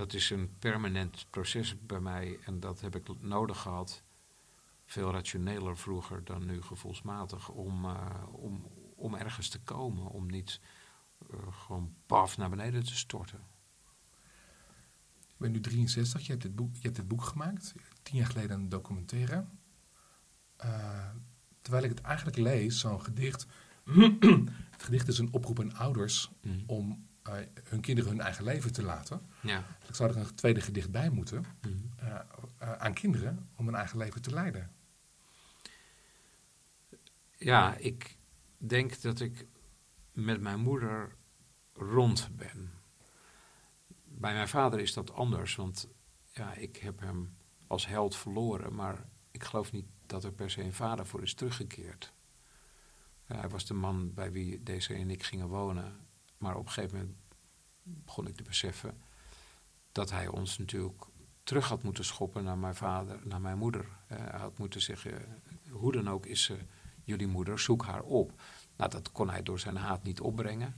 [0.00, 4.02] dat is een permanent proces bij mij en dat heb ik nodig gehad.
[4.84, 10.06] Veel rationeler vroeger dan nu gevoelsmatig om, eh, om, om ergens te komen.
[10.06, 10.60] Om niet
[11.30, 13.40] eh, gewoon paf naar beneden te storten.
[15.18, 18.26] Je bent nu 63, je hebt dit boek, je hebt dit boek gemaakt, tien jaar
[18.26, 19.44] geleden een documentaire.
[20.56, 21.10] Eh,
[21.62, 23.46] terwijl ik het eigenlijk lees, zo'n gedicht.
[24.70, 26.58] het gedicht is een oproep aan ouders Mhm.
[26.66, 29.26] om eh, hun kinderen hun eigen leven te laten.
[29.42, 29.64] Ja.
[29.88, 31.44] Ik zou er een tweede gedicht bij moeten.
[31.60, 31.74] Mhm.
[31.96, 32.20] eh,
[32.58, 34.70] eh, aan kinderen om hun eigen leven te leiden.
[37.36, 38.18] Ja, ik,
[38.60, 39.46] denk dat ik
[40.12, 41.14] met mijn moeder
[41.74, 42.72] rond ben.
[44.04, 45.88] Bij mijn vader is dat anders, want
[46.32, 50.62] ja, ik heb hem als held verloren, maar ik geloof niet dat er per se
[50.62, 52.12] een vader voor is teruggekeerd.
[53.24, 55.96] Hij was de man bij wie deze en ik gingen wonen,
[56.40, 57.16] maar op een gegeven moment
[57.82, 59.02] begon ik te beseffen
[59.92, 61.04] dat hij ons natuurlijk
[61.42, 63.80] terug had moeten schoppen naar mijn vader, naar mijn moeder.
[63.80, 66.58] Uh, hij had moeten zeggen, hoe dan ook is ze
[67.04, 68.32] jullie moeder, zoek haar op.
[68.76, 70.74] Nou, dat kon hij door zijn haat niet opbrengen.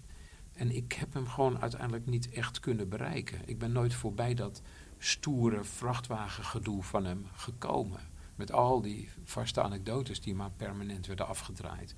[0.53, 3.49] En ik heb hem gewoon uiteindelijk niet echt kunnen bereiken.
[3.49, 4.63] Ik ben nooit voorbij dat
[4.99, 8.01] stoere vrachtwagengedoe van hem gekomen.
[8.35, 11.95] Met al die vaste anekdotes die maar permanent werden afgedraaid.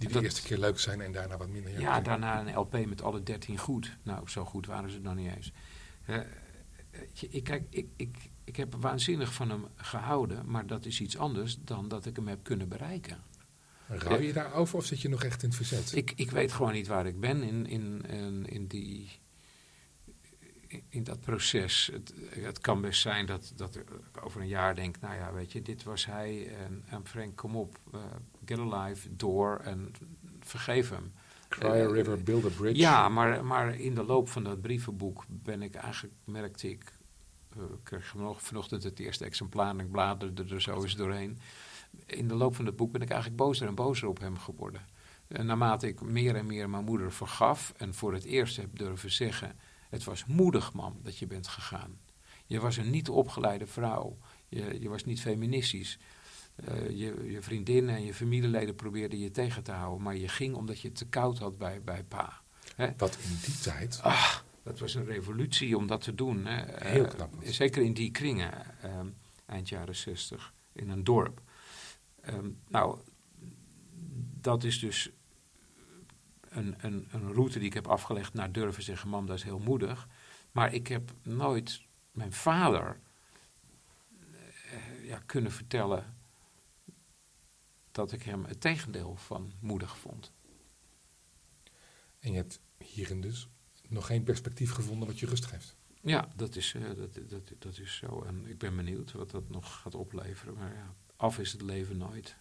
[0.00, 1.80] Die de eerste keer leuk zijn en daarna wat minder.
[1.80, 3.96] Ja, daarna een LP met alle dertien goed.
[4.02, 5.52] Nou, zo goed waren ze nog niet eens.
[6.06, 6.16] Uh,
[7.30, 11.58] ik, kijk, ik, ik, ik heb waanzinnig van hem gehouden, maar dat is iets anders
[11.64, 13.18] dan dat ik hem heb kunnen bereiken.
[13.86, 15.96] Rouw je daarover of zit je nog echt in het verzet?
[15.96, 19.10] Ik, ik weet gewoon niet waar ik ben in, in, in, in die,
[20.88, 21.90] in dat proces.
[21.92, 23.90] Het, het, kan best zijn dat, dat ik
[24.22, 27.56] over een jaar denk, nou ja, weet je, dit was hij en, en Frank, kom
[27.56, 28.00] op, uh,
[28.44, 29.92] get alive, door en
[30.40, 31.12] vergeef hem.
[31.48, 32.80] Cry a uh, river, build a bridge.
[32.80, 36.92] Ja, maar, maar in de loop van dat brievenboek ben ik eigenlijk, merkte ik,
[37.56, 41.38] uh, ik kreeg vanochtend het eerste exemplaar en ik bladerde er zo eens doorheen
[42.06, 44.86] in de loop van het boek ben ik eigenlijk bozer en bozer op hem geworden.
[45.28, 49.10] En naarmate ik meer en meer mijn moeder vergaf en voor het eerst heb durven
[49.10, 49.58] zeggen:
[49.90, 51.98] Het was moedig, man, dat je bent gegaan.
[52.46, 54.18] Je was een niet opgeleide vrouw.
[54.48, 55.98] Je, je was niet feministisch.
[56.68, 60.54] Uh, je, je vriendinnen en je familieleden probeerden je tegen te houden, maar je ging
[60.54, 62.40] omdat je het te koud had bij, bij pa.
[62.76, 62.88] Hè?
[62.96, 64.00] Wat in die tijd.
[64.02, 66.46] Ah, dat was een revolutie om dat te doen.
[66.46, 66.88] Hè?
[66.88, 67.34] Heel knap.
[67.42, 68.52] Uh, zeker in die kringen,
[68.84, 69.00] uh,
[69.46, 71.40] eind jaren zestig, in een dorp.
[72.28, 72.98] Um, nou,
[74.40, 75.10] dat is dus
[76.50, 79.58] een, een, een, route die ik heb afgelegd naar durven zeggen, mam, dat is heel
[79.58, 80.08] moedig.
[80.52, 81.82] Maar ik heb nooit
[82.12, 83.00] mijn vader
[84.10, 86.16] uh, ja, kunnen vertellen
[87.90, 90.32] dat ik hem het tegendeel van moedig vond.
[92.18, 93.48] En je hebt hierin dus
[93.88, 95.76] nog geen perspectief gevonden wat je rust geeft.
[96.02, 98.22] Ja, dat is, uh, dat, dat, dat is zo.
[98.22, 100.54] En ik ben benieuwd wat dat nog gaat opleveren.
[100.54, 102.36] Maar ja, af is het leven nooit.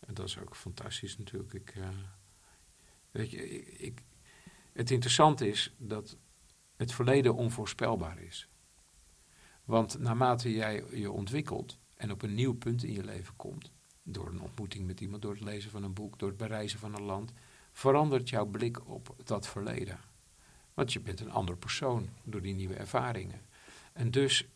[0.00, 1.52] En dat is ook fantastisch natuurlijk.
[1.52, 1.88] Ik, uh,
[3.18, 4.02] weet je, ik,
[4.72, 6.16] het interessante is dat
[6.76, 8.48] het verleden onvoorspelbaar is.
[9.64, 14.28] Want naarmate jij je ontwikkelt en op een nieuw punt in je leven komt, door
[14.28, 17.02] een ontmoeting met iemand, door het lezen van een boek, door het bereizen van een
[17.02, 17.32] land,
[17.72, 20.00] verandert jouw blik op dat verleden.
[20.74, 23.40] Want je bent een ander persoon door die nieuwe ervaringen.
[23.92, 24.48] En dus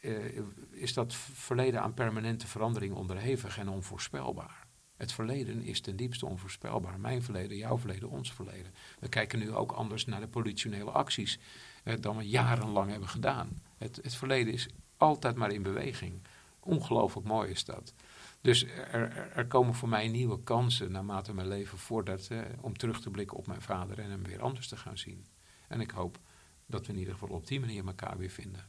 [0.00, 4.67] uh, is dat verleden aan permanente verandering onderhevig en onvoorspelbaar.
[4.98, 7.00] Het verleden is ten diepste onvoorspelbaar.
[7.00, 8.74] Mijn verleden, jouw verleden, ons verleden.
[9.00, 11.38] We kijken nu ook anders naar de politionele acties
[11.84, 13.62] uh, dan we jarenlang hebben gedaan.
[13.76, 16.22] Het, het, verleden is altijd maar in beweging.
[16.60, 17.94] Ongelooflijk mooi is dat.
[18.40, 23.00] Dus er, er, komen voor mij nieuwe kansen naarmate mijn leven vordert uh, om terug
[23.00, 25.26] te blikken op mijn vader en hem weer anders te gaan zien.
[25.68, 26.18] En ik hoop
[26.66, 28.64] dat we in ieder geval op die manier elkaar weer vinden.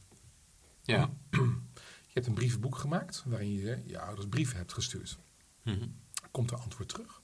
[0.82, 1.10] Ja.
[2.10, 5.18] Je hebt een brievenboek gemaakt waarin je je ouders brieven hebt gestuurd.
[5.62, 5.94] Mm
[6.30, 7.22] Komt er antwoord terug?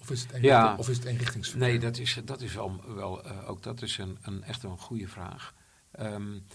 [0.00, 1.68] Of is het, ja, of is het eenrichtingsverkeer?
[1.68, 4.78] Nee, dat is, dat is wel, wel uh, ook dat is een, een, echt een
[4.78, 5.54] goede vraag.
[6.00, 6.46] Um,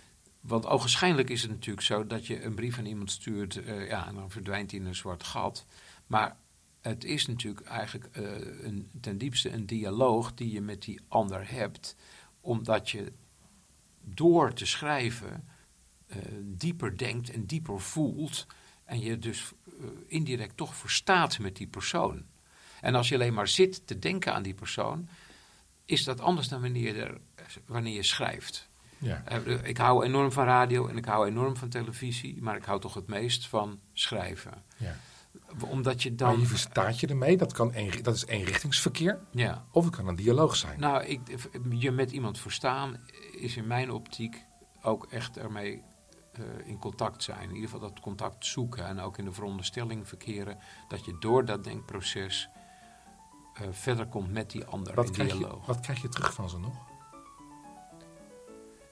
[0.41, 4.07] want ogenschijnlijk is het natuurlijk zo dat je een brief aan iemand stuurt, uh, ja,
[4.07, 5.65] en dan verdwijnt hij in een zwart gat.
[6.07, 6.37] Maar
[6.81, 11.51] het is natuurlijk eigenlijk uh, een, ten diepste een dialoog die je met die ander
[11.51, 11.95] hebt,
[12.41, 13.13] omdat je
[14.01, 15.47] door te schrijven
[16.07, 18.47] uh, dieper denkt en dieper voelt.
[18.83, 19.53] En je dus
[20.07, 22.25] indirect toch verstaat met die persoon.
[22.81, 25.07] En als je alleen maar zit te denken aan die persoon,
[25.85, 27.17] is dat anders dan wanneer je, er,
[27.65, 28.69] wanneer je schrijft.
[28.97, 29.23] Ja.
[29.45, 32.79] Uh, ik hou enorm van radio en ik hou enorm van televisie, maar ik hou
[32.79, 34.63] toch het meest van schrijven.
[34.77, 34.95] Ja
[35.69, 36.31] omdat je dan...
[36.31, 39.19] Maar je verstaat je ermee, dat, kan een, dat is eenrichtingsverkeer.
[39.31, 39.65] Ja.
[39.71, 40.79] Of het kan een dialoog zijn.
[40.79, 41.19] Nou, ik,
[41.69, 42.99] je met iemand verstaan
[43.31, 44.45] is in mijn optiek
[44.81, 45.83] ook echt ermee
[46.39, 47.41] uh, in contact zijn.
[47.41, 50.57] In ieder geval dat contact zoeken en ook in de veronderstelling verkeren
[50.87, 52.49] dat je door dat denkproces
[53.61, 55.61] uh, verder komt met die ander wat in dialoog.
[55.61, 56.75] Je, wat krijg je terug van ze nog?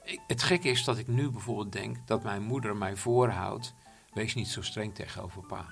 [0.04, 3.74] Ik, het gekke is dat ik nu bijvoorbeeld denk dat mijn moeder mij voorhoudt:
[4.12, 5.66] wees niet zo streng tegenover pa.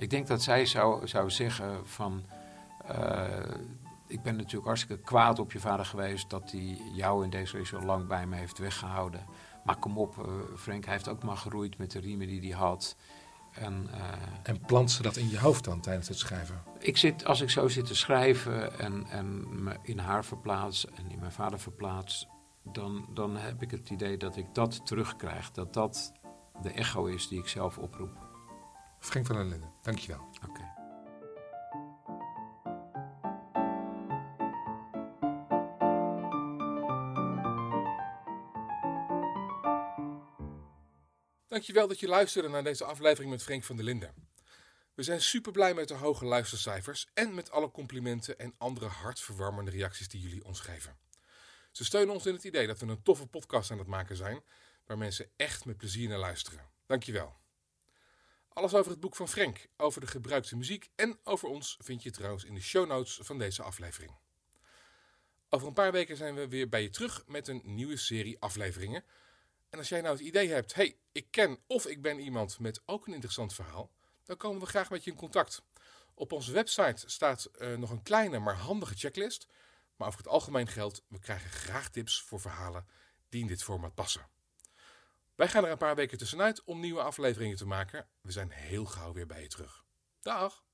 [0.00, 2.24] Ik denk dat zij zou, zou zeggen van...
[2.90, 3.24] Uh,
[4.06, 6.30] ik ben natuurlijk hartstikke kwaad op je vader geweest...
[6.30, 9.26] dat hij jou in deze zo lang bij me heeft weggehouden.
[9.64, 12.58] Maar kom op, uh, Frank, hij heeft ook maar geroeid met de riemen die hij
[12.58, 12.96] had.
[13.50, 16.62] En, uh, en plant ze dat in je hoofd dan tijdens het schrijven?
[16.78, 21.10] Ik zit, als ik zo zit te schrijven en, en me in haar verplaats en
[21.10, 22.28] in mijn vader verplaats,
[22.62, 25.50] dan, dan heb ik het idee dat ik dat terugkrijg.
[25.50, 26.12] Dat dat
[26.62, 28.28] de echo is die ik zelf oproep.
[28.98, 30.20] Frank van der Linden, dankjewel.
[30.48, 30.79] Oké.
[41.60, 44.14] Dankjewel dat je luisterde naar deze aflevering met Frank van der Linden.
[44.94, 49.70] We zijn super blij met de hoge luistercijfers en met alle complimenten en andere hartverwarmende
[49.70, 50.98] reacties die jullie ons geven.
[51.72, 54.42] Ze steunen ons in het idee dat we een toffe podcast aan het maken zijn,
[54.86, 56.70] waar mensen echt met plezier naar luisteren.
[56.86, 57.36] Dankjewel.
[58.48, 62.10] Alles over het boek van Frank, over de gebruikte muziek en over ons vind je
[62.10, 64.12] trouwens in de show notes van deze aflevering.
[65.48, 69.04] Over een paar weken zijn we weer bij je terug met een nieuwe serie afleveringen.
[69.70, 72.82] En als jij nou het idee hebt, hey, ik ken of ik ben iemand met
[72.86, 73.90] ook een interessant verhaal,
[74.24, 75.62] dan komen we graag met je in contact.
[76.14, 79.46] Op onze website staat uh, nog een kleine maar handige checklist.
[79.96, 82.86] Maar over het algemeen geldt, we krijgen graag tips voor verhalen
[83.28, 84.28] die in dit format passen.
[85.34, 88.08] Wij gaan er een paar weken tussenuit om nieuwe afleveringen te maken.
[88.20, 89.84] We zijn heel gauw weer bij je terug.
[90.20, 90.64] Dag!